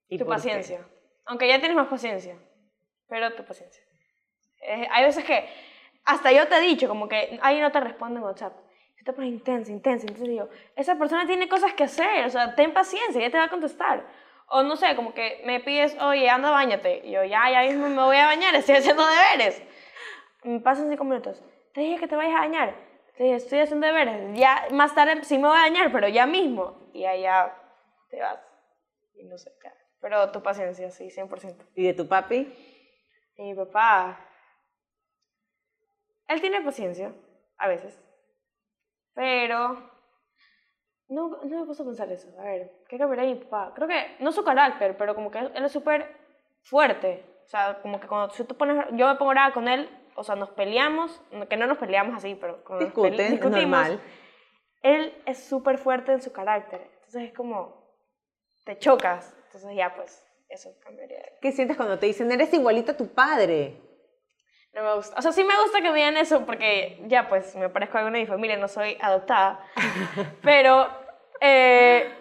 ¿Y 0.08 0.18
tu 0.18 0.26
paciencia. 0.26 0.88
Aunque 1.26 1.48
ya 1.48 1.60
tienes 1.60 1.78
más 1.78 1.88
paciencia, 1.88 2.36
pero 3.08 3.32
tu 3.36 3.46
paciencia. 3.46 3.84
Eh, 4.62 4.88
hay 4.92 5.06
veces 5.06 5.24
que 5.24 5.48
hasta 6.04 6.32
yo 6.32 6.48
te 6.48 6.56
he 6.56 6.62
dicho, 6.62 6.88
como 6.88 7.08
que 7.08 7.40
ahí 7.44 7.60
no 7.62 7.72
te 7.72 7.80
respondo 7.80 8.20
en 8.20 8.26
WhatsApp. 8.26 8.58
Yo 8.98 9.06
te 9.06 9.14
pones 9.14 9.32
intensa, 9.32 9.72
intensa, 9.72 10.08
entonces 10.08 10.30
digo, 10.30 10.50
esa 10.76 10.98
persona 10.98 11.28
tiene 11.28 11.48
cosas 11.48 11.74
que 11.74 11.84
hacer, 11.84 12.26
o 12.26 12.30
sea, 12.32 12.56
ten 12.56 12.74
paciencia, 12.74 13.22
ya 13.22 13.30
te 13.30 13.38
va 13.38 13.44
a 13.44 13.50
contestar. 13.50 14.04
O 14.48 14.64
no 14.64 14.76
sé, 14.76 14.96
como 14.96 15.14
que 15.14 15.42
me 15.46 15.60
pides, 15.60 15.98
oye, 16.02 16.30
anda, 16.30 16.52
bañate. 16.52 17.02
Y 17.06 17.12
yo, 17.12 17.24
ya, 17.24 17.50
ya 17.50 17.62
mismo 17.62 17.90
me 17.90 18.04
voy 18.04 18.18
a 18.18 18.26
bañar, 18.26 18.56
estoy 18.56 18.76
haciendo 18.76 19.04
deberes. 19.06 19.62
Me 20.44 20.60
pasan 20.60 20.90
cinco 20.90 21.04
minutos. 21.04 21.44
Te 21.74 21.82
dije 21.82 22.00
que 22.00 22.08
te 22.08 22.16
vayas 22.16 22.36
a 22.36 22.40
bañar. 22.40 22.76
Te 23.18 23.24
dije, 23.24 23.36
estoy 23.36 23.60
haciendo 23.60 23.88
deberes. 23.88 24.38
Ya 24.38 24.68
más 24.72 24.94
tarde 24.94 25.24
sí 25.24 25.38
me 25.38 25.48
voy 25.48 25.58
a 25.58 25.62
bañar, 25.62 25.92
pero 25.92 26.08
ya 26.08 26.26
mismo. 26.26 26.90
Y 26.94 27.06
allá 27.06 27.54
te 28.10 28.22
vas. 28.22 28.40
Y 29.16 29.26
no 29.26 29.38
sé, 29.38 29.52
qué. 29.62 29.70
Pero 30.00 30.32
tu 30.32 30.44
paciencia, 30.44 30.92
sí, 30.92 31.10
100%. 31.10 31.66
¿Y 31.76 31.88
de 31.88 31.94
tu 31.94 32.08
papi? 32.08 32.54
Y 33.38 33.44
mi 33.44 33.56
papá, 33.56 34.20
él 36.28 36.42
tiene 36.42 36.62
paciencia, 36.62 37.14
a 37.58 37.68
veces. 37.68 38.00
Pero 39.14 39.95
no, 41.08 41.30
no 41.44 41.60
me 41.60 41.66
puedo 41.66 41.86
pensar 41.86 42.12
eso. 42.12 42.28
A 42.40 42.44
ver, 42.44 42.72
¿qué 42.88 42.98
cambiaría 42.98 43.34
mi 43.34 43.40
papá? 43.42 43.74
Creo 43.76 43.88
que, 43.88 44.16
no 44.20 44.32
su 44.32 44.44
carácter, 44.44 44.98
pero 44.98 45.16
como 45.16 45.32
que 45.32 45.40
él 45.40 45.66
es 45.66 45.72
súper 45.72 46.16
fuerte. 46.64 47.24
O 47.46 47.48
sea, 47.48 47.80
como 47.82 48.00
que 48.00 48.08
cuando 48.08 48.34
tú 48.34 48.58
pones, 48.58 48.86
yo 48.94 49.08
me 49.08 49.16
pongo 49.16 49.32
brava 49.32 49.54
con 49.54 49.68
él, 49.68 49.90
o 50.16 50.24
sea, 50.24 50.36
nos 50.36 50.50
peleamos, 50.50 51.22
que 51.50 51.58
no 51.58 51.68
nos 51.68 51.78
peleamos 51.78 52.16
así, 52.16 52.36
pero 52.36 52.64
cuando 52.64 52.86
Discuten, 52.86 53.12
nos 53.12 53.30
discutimos, 53.30 53.80
normal. 53.80 54.02
él 54.82 55.14
es 55.26 55.44
súper 55.44 55.78
fuerte 55.78 56.12
en 56.12 56.22
su 56.22 56.32
carácter. 56.32 56.82
Entonces 56.96 57.24
es 57.24 57.34
como, 57.34 57.86
te 58.66 58.78
chocas. 58.80 59.36
Entonces 59.46 59.76
ya, 59.76 59.96
pues, 59.96 60.26
eso 60.50 60.72
cambiaría. 60.82 61.24
¿Qué 61.42 61.52
sientes 61.52 61.78
cuando 61.78 62.00
te 62.00 62.08
dicen, 62.08 62.32
eres 62.32 62.52
igualito 62.54 62.94
a 62.94 62.98
tu 62.98 63.08
padre? 63.14 63.80
No 64.76 64.84
me 64.84 64.96
gusta. 64.96 65.16
O 65.18 65.22
sea, 65.22 65.32
sí 65.32 65.44
me 65.46 65.58
gusta 65.62 65.82
que 65.82 65.90
me 65.90 65.96
digan 65.96 66.18
eso 66.18 66.46
porque 66.46 67.02
ya, 67.08 67.30
pues, 67.30 67.56
me 67.56 67.70
parezco 67.70 67.98
a 67.98 68.02
alguna 68.02 68.18
de 68.18 68.26
mi 68.26 68.28
familia, 68.28 68.58
no 68.58 68.68
soy 68.68 68.98
adoptada. 69.00 69.62
Pero, 70.44 70.90
eh, 71.40 72.14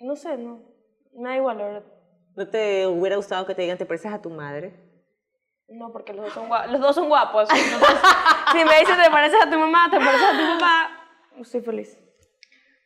no 0.00 0.14
sé, 0.16 0.36
no. 0.36 0.60
Me 1.14 1.30
da 1.30 1.36
igual, 1.36 1.56
la 1.56 1.64
verdad. 1.64 1.84
¿No 2.36 2.46
te 2.46 2.86
hubiera 2.86 3.16
gustado 3.16 3.46
que 3.46 3.54
te 3.54 3.62
digan, 3.62 3.78
te 3.78 3.86
pareces 3.86 4.12
a 4.12 4.20
tu 4.20 4.28
madre? 4.28 4.74
No, 5.66 5.90
porque 5.92 6.12
los 6.12 6.26
dos 6.26 6.34
son 6.34 6.48
guapos. 6.48 6.70
Los 6.70 6.80
dos 6.82 6.94
son 6.94 7.08
guapos. 7.08 7.48
Entonces, 7.50 7.98
si 8.52 8.58
me 8.58 8.78
dicen 8.78 9.02
te 9.02 9.10
pareces 9.10 9.40
a 9.42 9.50
tu 9.50 9.58
mamá, 9.58 9.88
te 9.90 9.96
pareces 9.98 10.22
a 10.22 10.32
tu 10.32 10.58
papá, 10.58 10.90
estoy 11.40 11.62
feliz. 11.62 11.98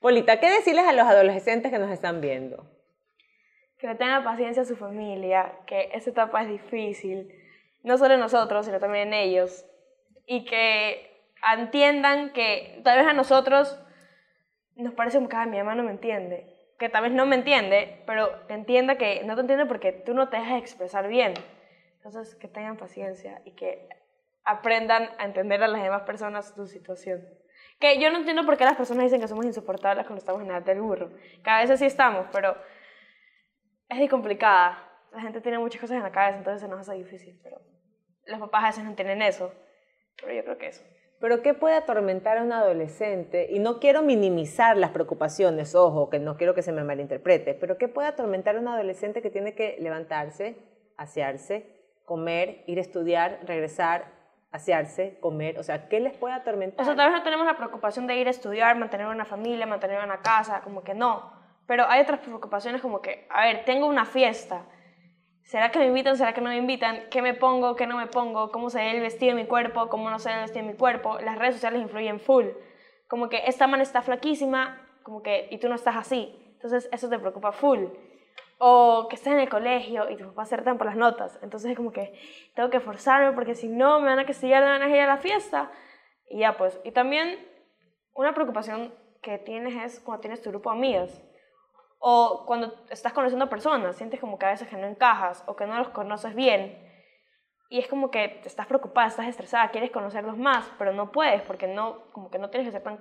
Polita, 0.01 0.39
¿qué 0.39 0.49
decirles 0.49 0.87
a 0.87 0.93
los 0.93 1.07
adolescentes 1.07 1.73
que 1.73 1.79
nos 1.81 1.91
están 1.91 2.21
viendo? 2.21 2.71
Que 3.79 3.89
le 3.89 3.97
tengan 3.97 4.23
paciencia 4.23 4.63
a 4.63 4.67
su 4.67 4.77
familia, 4.77 5.59
que 5.67 5.91
esa 5.93 6.11
etapa 6.11 6.43
es 6.43 6.49
difícil, 6.49 7.40
no 7.83 7.99
solo 7.99 8.15
en 8.15 8.21
nosotros, 8.21 8.67
sino 8.67 8.79
también 8.79 9.09
en 9.09 9.15
ellos. 9.15 9.65
Y 10.27 10.45
que 10.45 11.25
entiendan 11.57 12.33
que 12.33 12.81
tal 12.85 12.99
vez 12.99 13.07
a 13.07 13.13
nosotros 13.13 13.79
nos 14.77 14.95
parece 14.95 15.19
como 15.19 15.29
que 15.29 15.37
"Ay, 15.37 15.49
mi 15.49 15.59
mamá 15.59 15.75
no 15.75 15.83
me 15.83 15.91
entiende. 15.91 16.57
Que 16.79 16.89
tal 16.89 17.03
vez 17.03 17.13
no 17.13 17.27
me 17.27 17.37
entiende, 17.37 18.03
pero 18.07 18.31
entienda 18.49 18.97
que 18.97 19.23
no 19.25 19.35
te 19.35 19.43
entiende 19.43 19.67
porque 19.67 19.93
tú 19.93 20.15
no 20.15 20.29
te 20.29 20.39
dejas 20.39 20.59
expresar 20.61 21.09
bien. 21.09 21.35
Entonces, 21.97 22.35
que 22.37 22.49
tengan 22.49 22.79
paciencia 22.79 23.43
y 23.45 23.53
que 23.53 23.87
aprendan 24.45 25.11
a 25.19 25.25
entender 25.25 25.63
a 25.63 25.69
las 25.69 25.83
demás 25.83 26.03
personas 26.03 26.55
su 26.55 26.67
situación. 26.67 27.23
Que 27.79 27.99
yo 27.99 28.11
no 28.11 28.19
entiendo 28.19 28.47
por 28.47 28.57
qué 28.57 28.65
las 28.65 28.77
personas 28.77 29.05
dicen 29.05 29.21
que 29.21 29.29
somos 29.29 29.45
insoportables 29.45 30.07
cuando 30.07 30.21
estamos 30.21 30.43
en 30.43 30.51
edad 30.51 30.63
del 30.63 30.81
burro. 30.81 31.11
Que 31.45 31.51
a 31.51 31.61
veces 31.61 31.79
sí 31.79 31.87
estamos, 31.87 32.27
pero 32.33 32.57
es 33.89 34.11
complicada. 34.11 34.90
La 35.13 35.21
gente 35.21 35.41
tiene 35.41 35.59
muchas 35.59 35.81
cosas 35.81 35.97
en 35.97 36.03
la 36.03 36.13
cabeza, 36.13 36.39
entonces 36.39 36.63
se 36.63 36.69
nos 36.69 36.81
hace 36.81 36.95
difícil. 36.95 37.39
Pero 37.43 37.61
los 38.27 38.41
papás 38.41 38.65
a 38.65 38.67
veces 38.69 38.85
no 38.85 38.91
entienden 38.91 39.23
eso. 39.23 39.53
Pero 40.21 40.33
yo 40.33 40.45
creo 40.45 40.59
que 40.59 40.69
eso. 40.69 40.83
Pero 41.21 41.43
¿qué 41.43 41.53
puede 41.53 41.75
atormentar 41.75 42.39
a 42.39 42.43
un 42.43 42.53
adolescente? 42.53 43.49
Y 43.51 43.59
no 43.59 43.79
quiero 43.79 44.03
minimizar 44.03 44.79
las 44.79 44.91
preocupaciones, 44.91 45.75
ojo, 45.75 46.09
que 46.09 46.19
no 46.19 46.39
quiero 46.39 46.55
que 46.55 46.63
se 46.63 46.73
me 46.73 46.83
malinterprete, 46.83 47.53
pero 47.55 47.77
¿qué 47.77 47.89
puede 47.89 48.09
atormentar 48.09 48.57
a 48.57 48.61
un 48.61 48.69
adolescente 48.69 49.21
que 49.21 49.31
tiene 49.31 49.55
que 49.55 49.77
levantarse, 49.81 50.57
asearse, 50.97 51.67
comer, 52.07 52.65
ir 52.67 52.79
a 52.79 52.81
estudiar, 52.81 53.41
regresar, 53.45 54.07
asearse, 54.51 55.19
comer? 55.21 55.59
O 55.59 55.63
sea, 55.63 55.89
¿qué 55.89 56.01
les 56.01 56.17
puede 56.17 56.35
atormentar? 56.35 56.81
O 56.81 56.85
sea, 56.87 56.97
tal 56.97 57.11
vez 57.11 57.19
no 57.19 57.23
tenemos 57.23 57.45
la 57.45 57.59
preocupación 57.59 58.07
de 58.07 58.17
ir 58.17 58.27
a 58.27 58.31
estudiar, 58.31 58.75
mantener 58.79 59.07
una 59.07 59.27
familia, 59.27 59.67
mantener 59.67 60.03
una 60.03 60.23
casa, 60.23 60.63
como 60.63 60.83
que 60.83 60.95
no. 60.95 61.39
Pero 61.67 61.85
hay 61.87 62.01
otras 62.01 62.21
preocupaciones 62.21 62.81
como 62.81 63.03
que, 63.03 63.27
a 63.29 63.45
ver, 63.45 63.67
tengo 63.67 63.87
una 63.87 64.07
fiesta. 64.07 64.65
¿Será 65.43 65.71
que 65.71 65.79
me 65.79 65.87
invitan? 65.87 66.17
¿Será 66.17 66.33
que 66.33 66.41
no 66.41 66.51
me 66.51 66.57
invitan? 66.57 67.09
¿Qué 67.11 67.23
me 67.23 67.35
pongo? 67.35 67.75
¿Qué 67.77 67.87
no 67.87 67.97
me 67.97 68.07
pongo? 68.07 68.51
¿Cómo 68.53 68.71
se 68.71 68.79
ve 68.79 68.93
el 68.93 69.01
vestido 69.01 69.35
de 69.35 69.43
mi 69.43 69.49
cuerpo? 69.49 69.89
¿Cómo 69.89 70.11
no 70.11 70.19
se 70.19 70.29
ve 70.29 70.37
el 70.37 70.41
vestido 70.43 70.65
de 70.65 70.73
mi 70.73 70.79
cuerpo? 70.79 71.19
Las 71.19 71.39
redes 71.39 71.55
sociales 71.55 71.83
influyen 71.83 72.21
full. 72.21 72.47
Como 73.09 73.29
que 73.29 73.43
esta 73.47 73.67
man 73.67 73.81
está 73.81 74.03
flaquísima, 74.03 74.87
como 75.03 75.23
que, 75.23 75.49
y 75.51 75.59
tú 75.59 75.69
no 75.69 75.75
estás 75.75 75.97
así. 75.97 76.33
Entonces 76.53 76.89
eso 76.93 77.09
te 77.09 77.19
preocupa 77.19 77.53
full. 77.53 77.87
O 78.59 79.07
que 79.09 79.17
estés 79.17 79.33
en 79.33 79.41
el 79.41 79.49
colegio 79.49 80.11
y 80.11 80.17
tus 80.17 80.29
papás 80.29 80.51
se 80.51 80.59
por 80.59 80.87
las 80.87 80.97
notas. 80.97 81.39
Entonces 81.43 81.71
es 81.71 81.77
como 81.77 81.93
que 81.93 82.13
tengo 82.55 82.71
que 82.71 82.77
esforzarme 82.77 83.33
porque 83.33 83.55
si 83.55 83.69
no 83.69 84.01
me 84.01 84.07
van 84.07 84.19
a 84.19 84.27
castigar, 84.27 84.63
me 84.63 84.69
van 84.69 84.83
a 84.83 84.89
ir 84.89 85.01
a 85.01 85.07
la 85.07 85.17
fiesta. 85.17 85.71
Y 86.29 86.41
ya 86.41 86.57
pues. 86.57 86.79
Y 86.85 86.93
también 86.93 87.39
una 88.15 88.35
preocupación 88.35 88.95
que 89.23 89.39
tienes 89.39 89.75
es 89.75 90.01
cuando 90.01 90.21
tienes 90.21 90.43
tu 90.43 90.51
grupo 90.51 90.71
de 90.71 90.77
amigas. 90.77 91.23
O 92.01 92.45
cuando 92.47 92.75
estás 92.89 93.13
conociendo 93.13 93.49
personas, 93.49 93.95
sientes 93.97 94.19
como 94.19 94.39
que 94.39 94.47
a 94.47 94.51
veces 94.51 94.67
que 94.67 94.77
no 94.77 94.87
encajas 94.87 95.45
o 95.47 95.55
que 95.55 95.67
no 95.67 95.77
los 95.77 95.91
conoces 95.91 96.35
bien. 96.35 96.91
Y 97.69 97.79
es 97.79 97.87
como 97.87 98.11
que 98.11 98.41
estás 98.45 98.67
preocupada, 98.67 99.07
estás 99.07 99.29
estresada, 99.29 99.71
quieres 99.71 99.93
conocerlos 99.93 100.37
más, 100.37 100.69
pero 100.79 100.93
no 100.93 101.13
puedes 101.13 101.43
porque 101.43 101.69
no, 101.69 102.03
como 102.13 102.31
que 102.31 102.39
no 102.39 102.51
tienes 102.51 102.67
que 102.67 102.73
ser 102.73 102.83
tan 102.83 103.01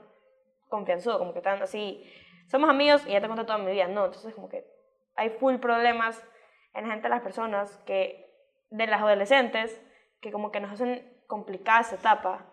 confianzudo, 0.69 1.17
como 1.17 1.33
que 1.33 1.41
tan 1.41 1.61
así, 1.61 2.03
somos 2.47 2.69
amigos 2.69 3.05
y 3.07 3.11
ya 3.11 3.21
te 3.21 3.27
cuento 3.27 3.45
toda 3.45 3.57
mi 3.57 3.71
vida. 3.71 3.87
No, 3.87 4.05
entonces 4.05 4.35
como 4.35 4.49
que 4.49 4.65
hay 5.15 5.29
full 5.31 5.55
problemas 5.55 6.23
en 6.73 6.83
la 6.87 6.93
gente 6.93 7.07
de 7.07 7.09
las 7.09 7.21
personas 7.21 7.77
que, 7.85 8.29
de 8.69 8.85
las 8.85 9.01
adolescentes, 9.01 9.81
que 10.21 10.31
como 10.31 10.51
que 10.51 10.59
nos 10.59 10.71
hacen 10.71 11.19
complicada 11.27 11.81
esa 11.81 11.95
etapa. 11.95 12.45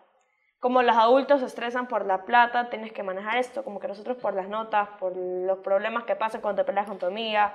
Como 0.59 0.81
los 0.81 0.95
adultos 0.95 1.41
se 1.41 1.45
estresan 1.45 1.87
por 1.87 2.05
la 2.05 2.25
plata, 2.25 2.69
tienes 2.69 2.91
que 2.91 3.03
manejar 3.03 3.37
esto, 3.37 3.63
como 3.63 3.79
que 3.79 3.87
nosotros 3.87 4.17
por 4.17 4.33
las 4.33 4.49
notas, 4.49 4.89
por 4.99 5.15
los 5.15 5.59
problemas 5.59 6.05
que 6.05 6.15
pasan 6.15 6.41
cuando 6.41 6.63
te 6.63 6.65
peleas 6.65 6.87
con 6.87 6.97
tu 6.97 7.05
amiga, 7.05 7.53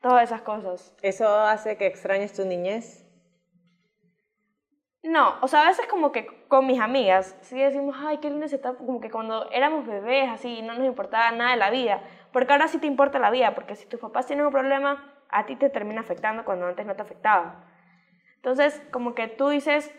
todas 0.00 0.22
esas 0.22 0.42
cosas. 0.42 0.94
¿Eso 1.02 1.28
hace 1.28 1.76
que 1.76 1.86
extrañes 1.86 2.32
tu 2.32 2.44
niñez? 2.44 3.04
No, 5.02 5.36
o 5.42 5.48
sea, 5.48 5.62
a 5.62 5.68
veces 5.68 5.86
como 5.86 6.12
que 6.12 6.26
con 6.48 6.66
mis 6.66 6.80
amigas, 6.80 7.36
sí 7.42 7.60
decimos, 7.60 7.94
ay, 7.98 8.18
qué 8.18 8.30
linda 8.30 8.46
etapa, 8.46 8.78
como 8.78 9.00
que 9.00 9.10
cuando 9.10 9.50
éramos 9.50 9.86
bebés, 9.86 10.30
así, 10.30 10.62
no 10.62 10.74
nos 10.74 10.86
importaba 10.86 11.30
nada 11.30 11.50
de 11.50 11.56
la 11.58 11.70
vida, 11.70 12.02
porque 12.32 12.52
ahora 12.52 12.68
sí 12.68 12.78
te 12.78 12.86
importa 12.86 13.18
la 13.18 13.30
vida, 13.30 13.54
porque 13.54 13.76
si 13.76 13.86
tus 13.86 14.00
papás 14.00 14.26
tienen 14.26 14.46
un 14.46 14.52
problema, 14.52 15.12
a 15.28 15.44
ti 15.44 15.56
te 15.56 15.68
termina 15.68 16.00
afectando 16.00 16.44
cuando 16.44 16.66
antes 16.66 16.86
no 16.86 16.94
te 16.96 17.02
afectaba. 17.02 17.66
Entonces, 18.36 18.80
como 18.92 19.14
que 19.14 19.28
tú 19.28 19.48
dices, 19.48 19.92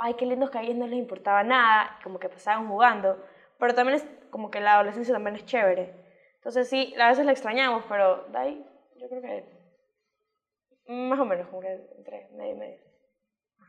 ay, 0.00 0.14
qué 0.14 0.26
lindos 0.26 0.50
que 0.50 0.58
a 0.58 0.62
ellos 0.62 0.76
no 0.76 0.86
les 0.86 0.98
importaba 0.98 1.42
nada, 1.42 1.98
como 2.02 2.18
que 2.18 2.28
pasaban 2.28 2.68
jugando, 2.68 3.22
pero 3.58 3.74
también 3.74 3.96
es 3.96 4.06
como 4.30 4.50
que 4.50 4.60
la 4.60 4.74
adolescencia 4.74 5.12
también 5.14 5.36
es 5.36 5.44
chévere. 5.44 5.94
Entonces 6.36 6.68
sí, 6.68 6.94
a 6.98 7.08
veces 7.08 7.26
la 7.26 7.32
extrañamos, 7.32 7.84
pero 7.88 8.24
de 8.28 8.38
ahí 8.38 8.66
yo 8.96 9.08
creo 9.08 9.22
que 9.22 9.44
más 10.86 11.20
o 11.20 11.24
menos, 11.24 11.46
como 11.48 11.60
que 11.60 11.72
entre 11.96 12.28
medio 12.32 12.52
y 12.52 12.58
medio. 12.58 12.78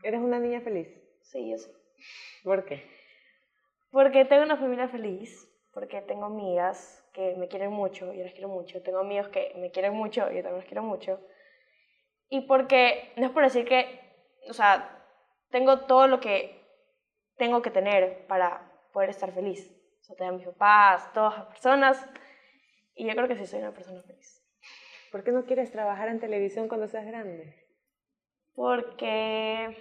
¿Eres 0.02 0.20
una 0.20 0.40
niña 0.40 0.60
feliz? 0.60 0.88
Sí, 1.20 1.50
yo 1.50 1.58
sí. 1.58 1.70
¿Por 2.42 2.64
qué? 2.64 2.82
Porque 3.90 4.24
tengo 4.24 4.42
una 4.42 4.56
familia 4.56 4.88
feliz, 4.88 5.48
porque 5.72 6.00
tengo 6.00 6.24
amigas 6.24 7.06
que 7.12 7.36
me 7.36 7.46
quieren 7.46 7.70
mucho, 7.70 8.12
yo 8.12 8.24
las 8.24 8.32
quiero 8.32 8.48
mucho, 8.48 8.82
tengo 8.82 8.98
amigos 8.98 9.28
que 9.28 9.52
me 9.56 9.70
quieren 9.70 9.92
mucho, 9.92 10.22
yo 10.30 10.42
también 10.42 10.56
los 10.56 10.64
quiero 10.64 10.82
mucho. 10.82 11.20
Y 12.28 12.40
porque, 12.42 13.12
no 13.16 13.26
es 13.26 13.32
por 13.32 13.44
decir 13.44 13.66
que, 13.66 14.00
o 14.48 14.54
sea, 14.54 15.01
tengo 15.52 15.80
todo 15.80 16.08
lo 16.08 16.18
que 16.18 16.60
tengo 17.36 17.62
que 17.62 17.70
tener 17.70 18.26
para 18.26 18.72
poder 18.92 19.10
estar 19.10 19.30
feliz. 19.32 19.70
O 20.00 20.04
sea, 20.04 20.16
tengo 20.16 20.32
a 20.32 20.34
mis 20.34 20.46
papás, 20.46 21.12
todas 21.12 21.38
las 21.38 21.46
personas, 21.46 22.08
y 22.96 23.06
yo 23.06 23.14
creo 23.14 23.28
que 23.28 23.36
sí 23.36 23.46
soy 23.46 23.60
una 23.60 23.72
persona 23.72 24.02
feliz. 24.02 24.42
¿Por 25.12 25.22
qué 25.22 25.30
no 25.30 25.44
quieres 25.44 25.70
trabajar 25.70 26.08
en 26.08 26.18
televisión 26.18 26.68
cuando 26.68 26.88
seas 26.88 27.06
grande? 27.06 27.68
Porque, 28.54 29.76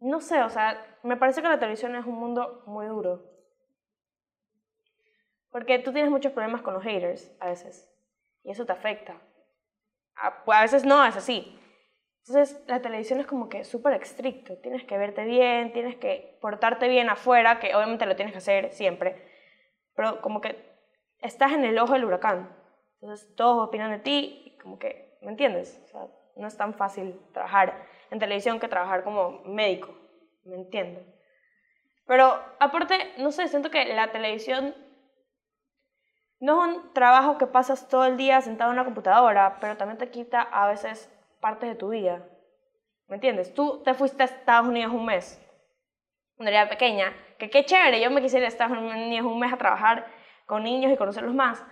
no 0.00 0.20
sé, 0.20 0.42
o 0.42 0.50
sea, 0.50 0.98
me 1.02 1.16
parece 1.16 1.42
que 1.42 1.48
la 1.48 1.58
televisión 1.58 1.94
es 1.94 2.06
un 2.06 2.18
mundo 2.18 2.62
muy 2.66 2.86
duro. 2.86 3.22
Porque 5.50 5.78
tú 5.78 5.92
tienes 5.92 6.10
muchos 6.10 6.32
problemas 6.32 6.62
con 6.62 6.74
los 6.74 6.82
haters 6.82 7.30
a 7.38 7.48
veces, 7.48 7.88
y 8.42 8.50
eso 8.50 8.66
te 8.66 8.72
afecta. 8.72 9.20
A, 10.16 10.42
a 10.46 10.62
veces 10.62 10.84
no, 10.84 11.04
es 11.04 11.16
así. 11.16 11.58
Entonces, 12.28 12.60
la 12.66 12.82
televisión 12.82 13.20
es 13.20 13.26
como 13.26 13.48
que 13.48 13.64
súper 13.64 13.92
estricto. 14.02 14.56
Tienes 14.58 14.84
que 14.84 14.98
verte 14.98 15.24
bien, 15.24 15.72
tienes 15.72 15.96
que 15.96 16.36
portarte 16.40 16.88
bien 16.88 17.08
afuera, 17.08 17.60
que 17.60 17.74
obviamente 17.76 18.04
lo 18.04 18.16
tienes 18.16 18.32
que 18.32 18.38
hacer 18.38 18.72
siempre. 18.72 19.30
Pero 19.94 20.20
como 20.20 20.40
que 20.40 20.56
estás 21.20 21.52
en 21.52 21.64
el 21.64 21.78
ojo 21.78 21.92
del 21.92 22.04
huracán. 22.04 22.52
Entonces, 23.00 23.32
todos 23.36 23.68
opinan 23.68 23.92
de 23.92 23.98
ti 23.98 24.42
y 24.44 24.58
como 24.58 24.78
que, 24.78 25.18
¿me 25.22 25.30
entiendes? 25.30 25.80
No 26.34 26.48
es 26.48 26.56
tan 26.56 26.74
fácil 26.74 27.16
trabajar 27.32 27.86
en 28.10 28.18
televisión 28.18 28.58
que 28.58 28.66
trabajar 28.66 29.04
como 29.04 29.42
médico. 29.44 29.94
¿Me 30.44 30.56
entiendo? 30.56 31.00
Pero 32.06 32.40
aparte, 32.58 33.14
no 33.18 33.30
sé, 33.30 33.46
siento 33.46 33.70
que 33.70 33.84
la 33.94 34.10
televisión 34.10 34.74
no 36.40 36.64
es 36.64 36.76
un 36.76 36.92
trabajo 36.92 37.38
que 37.38 37.46
pasas 37.46 37.88
todo 37.88 38.04
el 38.04 38.16
día 38.16 38.40
sentado 38.40 38.70
en 38.70 38.78
una 38.78 38.84
computadora, 38.84 39.58
pero 39.60 39.76
también 39.76 39.98
te 39.98 40.10
quita 40.10 40.42
a 40.42 40.68
veces 40.68 41.12
partes 41.46 41.68
de 41.68 41.76
tu 41.76 41.90
vida. 41.90 42.26
¿Me 43.06 43.14
entiendes? 43.14 43.54
Tú 43.54 43.80
te 43.84 43.94
fuiste 43.94 44.20
a 44.24 44.26
Estados 44.26 44.66
Unidos 44.68 44.92
un 44.92 45.04
mes, 45.06 45.40
cuando 46.34 46.50
era 46.50 46.68
pequeña, 46.68 47.12
que 47.38 47.48
qué 47.50 47.64
chévere, 47.64 48.00
yo 48.00 48.10
me 48.10 48.20
quisiera 48.20 48.42
ir 48.42 48.46
a 48.46 48.48
Estados 48.48 48.76
Unidos 48.76 49.24
un 49.30 49.38
mes 49.38 49.52
a 49.52 49.56
trabajar 49.56 50.06
con 50.46 50.64
niños 50.64 50.92
y 50.92 50.96
conocerlos 50.96 51.34
más, 51.36 51.64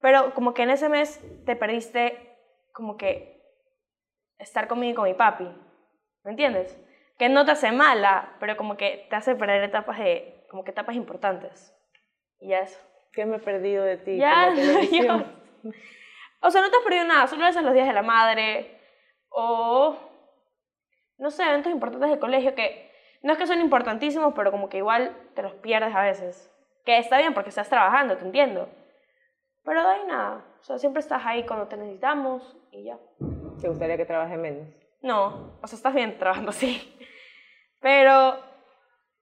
pero 0.00 0.34
como 0.34 0.52
que 0.52 0.64
en 0.64 0.70
ese 0.70 0.90
mes 0.90 1.18
te 1.46 1.56
perdiste 1.56 2.36
como 2.74 2.98
que 2.98 3.40
estar 4.38 4.68
conmigo 4.68 4.92
y 4.92 4.94
con 4.96 5.04
mi 5.06 5.14
papi, 5.14 5.48
¿me 6.24 6.32
entiendes? 6.32 6.78
Que 7.18 7.30
no 7.30 7.46
te 7.46 7.52
hace 7.52 7.72
mala, 7.72 8.36
pero 8.38 8.58
como 8.58 8.76
que 8.76 9.06
te 9.08 9.16
hace 9.16 9.34
perder 9.34 9.64
etapas 9.64 9.98
de, 9.98 10.44
como 10.50 10.62
que 10.62 10.72
etapas 10.72 10.94
importantes. 10.94 11.74
Y 12.38 12.48
ya 12.48 12.58
eso. 12.60 12.78
¿Qué 13.14 13.24
me 13.24 13.36
he 13.36 13.40
perdido 13.40 13.82
de 13.82 13.96
ti? 13.96 14.18
Ya, 14.18 14.52
televisión? 14.54 15.24
yo- 15.62 15.70
O 16.42 16.50
sea, 16.50 16.60
no 16.60 16.70
te 16.70 16.76
has 16.76 16.82
perdido 16.82 17.04
nada, 17.04 17.26
solo 17.26 17.46
veces 17.46 17.62
los 17.62 17.72
días 17.72 17.86
de 17.88 17.94
la 17.94 18.02
madre 18.02 18.79
o, 19.30 19.96
no 21.18 21.30
sé, 21.30 21.44
eventos 21.44 21.72
importantes 21.72 22.10
del 22.10 22.18
colegio 22.18 22.54
que 22.54 22.90
no 23.22 23.32
es 23.32 23.38
que 23.38 23.46
son 23.46 23.60
importantísimos, 23.60 24.32
pero 24.34 24.50
como 24.50 24.68
que 24.68 24.78
igual 24.78 25.16
te 25.34 25.42
los 25.42 25.54
pierdes 25.54 25.94
a 25.94 26.02
veces. 26.02 26.50
Que 26.84 26.98
está 26.98 27.18
bien 27.18 27.34
porque 27.34 27.50
estás 27.50 27.68
trabajando, 27.68 28.16
te 28.16 28.24
entiendo. 28.24 28.68
Pero 29.62 29.82
de 29.82 29.88
ahí 29.88 30.06
nada, 30.06 30.44
o 30.60 30.64
sea, 30.64 30.78
siempre 30.78 31.00
estás 31.00 31.24
ahí 31.26 31.44
cuando 31.44 31.68
te 31.68 31.76
necesitamos 31.76 32.56
y 32.70 32.84
ya. 32.84 32.98
¿Te 33.60 33.68
gustaría 33.68 33.98
que 33.98 34.06
trabaje 34.06 34.36
menos? 34.38 34.66
No, 35.02 35.58
o 35.62 35.66
sea, 35.66 35.76
estás 35.76 35.94
bien 35.94 36.18
trabajando, 36.18 36.52
sí. 36.52 36.96
Pero 37.80 38.38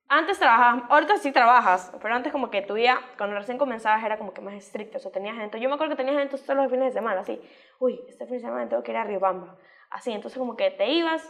antes 0.09 0.38
trabajabas, 0.38 0.85
ahorita 0.88 1.17
sí 1.19 1.33
trabajas, 1.33 1.93
pero 2.00 2.15
antes 2.15 2.33
como 2.33 2.50
que 2.50 2.62
tu 2.62 2.75
vida, 2.75 3.00
cuando 3.17 3.37
recién 3.37 3.59
comenzabas, 3.59 4.05
era 4.05 4.17
como 4.17 4.33
que 4.33 4.41
más 4.41 4.55
estricto, 4.55 4.99
o 4.99 5.00
sea, 5.00 5.11
tenías 5.11 5.37
eventos. 5.37 5.61
Yo 5.61 5.69
me 5.69 5.75
acuerdo 5.75 5.93
que 5.93 5.97
tenías 5.97 6.17
eventos 6.17 6.43
todos 6.45 6.57
los 6.57 6.71
fines 6.71 6.87
de 6.87 6.93
semana, 6.93 7.21
así, 7.21 7.41
uy, 7.79 8.00
este 8.09 8.25
fin 8.27 8.37
de 8.37 8.41
semana 8.41 8.69
tengo 8.69 8.83
que 8.83 8.93
ir 8.93 8.97
a 8.97 9.05
Riobamba, 9.05 9.59
así, 9.90 10.12
entonces 10.12 10.38
como 10.38 10.57
que 10.57 10.71
te 10.71 10.88
ibas, 10.88 11.23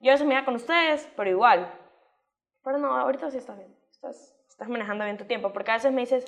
yo 0.00 0.12
veces 0.12 0.26
me 0.26 0.34
iba 0.34 0.44
con 0.44 0.54
ustedes, 0.54 1.08
pero 1.16 1.30
igual. 1.30 1.72
Pero 2.62 2.78
no, 2.78 2.94
ahorita 2.94 3.30
sí 3.30 3.38
estás 3.38 3.56
bien, 3.58 3.74
estás, 3.90 4.36
estás 4.48 4.68
manejando 4.68 5.04
bien 5.04 5.16
tu 5.16 5.24
tiempo, 5.24 5.52
porque 5.52 5.70
a 5.70 5.74
veces 5.74 5.92
me 5.92 6.02
dices, 6.02 6.24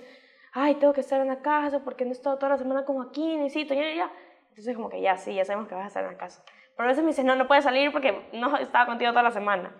ay, 0.52 0.74
tengo 0.76 0.92
que 0.92 1.00
estar 1.00 1.20
en 1.20 1.28
la 1.28 1.42
casa 1.42 1.84
porque 1.84 2.04
no 2.04 2.10
he 2.10 2.14
estado 2.14 2.36
toda 2.36 2.50
la 2.50 2.58
semana 2.58 2.84
como 2.84 3.02
aquí, 3.02 3.36
necesito, 3.36 3.74
ya, 3.74 3.94
ya. 3.94 4.12
Entonces 4.50 4.74
como 4.76 4.88
que 4.88 5.00
ya, 5.00 5.16
sí, 5.16 5.34
ya 5.34 5.44
sabemos 5.44 5.68
que 5.68 5.74
vas 5.74 5.84
a 5.84 5.88
estar 5.88 6.04
en 6.04 6.12
la 6.12 6.18
casa. 6.18 6.42
Pero 6.76 6.88
a 6.88 6.92
veces 6.92 7.04
me 7.04 7.10
dices, 7.10 7.24
no, 7.24 7.36
no 7.36 7.46
puedes 7.46 7.64
salir 7.64 7.92
porque 7.92 8.28
no 8.32 8.56
estaba 8.56 8.86
contigo 8.86 9.10
toda 9.10 9.22
la 9.22 9.30
semana. 9.30 9.74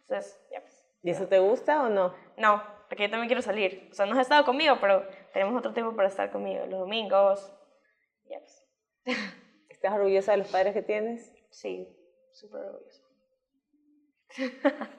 Entonces, 0.00 0.40
ya 0.50 0.60
pues. 0.60 0.84
¿Y 1.02 1.10
eso 1.10 1.28
te 1.28 1.38
gusta 1.38 1.82
o 1.82 1.88
no? 1.88 2.14
No, 2.36 2.62
porque 2.88 3.04
yo 3.04 3.10
también 3.10 3.28
quiero 3.28 3.42
salir. 3.42 3.88
O 3.90 3.94
sea, 3.94 4.06
no 4.06 4.12
has 4.14 4.20
estado 4.20 4.44
conmigo, 4.44 4.78
pero 4.80 5.06
tenemos 5.32 5.54
otro 5.56 5.72
tiempo 5.72 5.94
para 5.94 6.08
estar 6.08 6.30
conmigo. 6.30 6.64
Los 6.66 6.80
domingos. 6.80 7.52
Ya 8.24 8.38
pues. 8.38 8.66
¿Estás 9.68 9.92
orgullosa 9.92 10.32
de 10.32 10.38
los 10.38 10.48
padres 10.48 10.72
que 10.72 10.82
tienes? 10.82 11.35
Sí, 11.56 11.88
súper 12.32 12.60
orgulloso. 12.60 13.02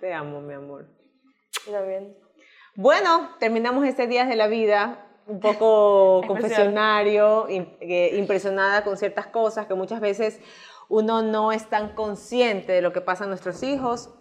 Te 0.00 0.14
amo, 0.14 0.40
mi 0.40 0.54
amor. 0.54 0.88
Yo 1.66 1.72
también. 1.72 2.16
Bueno, 2.76 3.36
terminamos 3.38 3.86
este 3.86 4.06
día 4.06 4.24
de 4.24 4.36
la 4.36 4.46
vida 4.46 5.06
un 5.26 5.38
poco 5.38 6.22
confesionario, 6.26 7.46
eh, 7.50 8.14
impresionada 8.16 8.84
con 8.84 8.96
ciertas 8.96 9.26
cosas 9.26 9.66
que 9.66 9.74
muchas 9.74 10.00
veces 10.00 10.40
uno 10.88 11.20
no 11.20 11.52
es 11.52 11.68
tan 11.68 11.94
consciente 11.94 12.72
de 12.72 12.80
lo 12.80 12.94
que 12.94 13.02
pasa 13.02 13.24
a 13.24 13.26
nuestros 13.26 13.62
hijos 13.62 14.14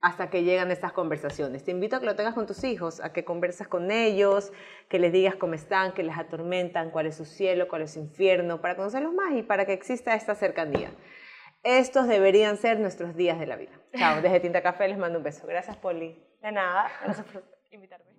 hasta 0.00 0.30
que 0.30 0.44
llegan 0.44 0.70
estas 0.70 0.92
conversaciones. 0.92 1.64
Te 1.64 1.70
invito 1.70 1.96
a 1.96 2.00
que 2.00 2.06
lo 2.06 2.16
tengas 2.16 2.34
con 2.34 2.46
tus 2.46 2.64
hijos, 2.64 3.00
a 3.00 3.12
que 3.12 3.24
conversas 3.24 3.68
con 3.68 3.90
ellos, 3.90 4.52
que 4.88 4.98
les 4.98 5.12
digas 5.12 5.36
cómo 5.36 5.54
están, 5.54 5.92
que 5.92 6.02
les 6.02 6.16
atormentan, 6.16 6.90
cuál 6.90 7.06
es 7.06 7.16
su 7.16 7.24
cielo, 7.24 7.68
cuál 7.68 7.82
es 7.82 7.92
su 7.92 8.00
infierno, 8.00 8.60
para 8.60 8.76
conocerlos 8.76 9.14
más 9.14 9.34
y 9.34 9.42
para 9.42 9.66
que 9.66 9.72
exista 9.72 10.14
esta 10.14 10.34
cercanía. 10.34 10.90
Estos 11.62 12.06
deberían 12.06 12.56
ser 12.58 12.78
nuestros 12.78 13.16
días 13.16 13.40
de 13.40 13.46
la 13.46 13.56
vida. 13.56 13.72
Chao, 13.96 14.20
desde 14.22 14.40
Tinta 14.40 14.62
Café 14.62 14.88
les 14.88 14.98
mando 14.98 15.18
un 15.18 15.24
beso. 15.24 15.46
Gracias, 15.46 15.76
Poli. 15.76 16.22
De 16.40 16.52
nada. 16.52 16.88
Gracias 17.02 17.26
por 17.26 17.42
invitarme. 17.70 18.15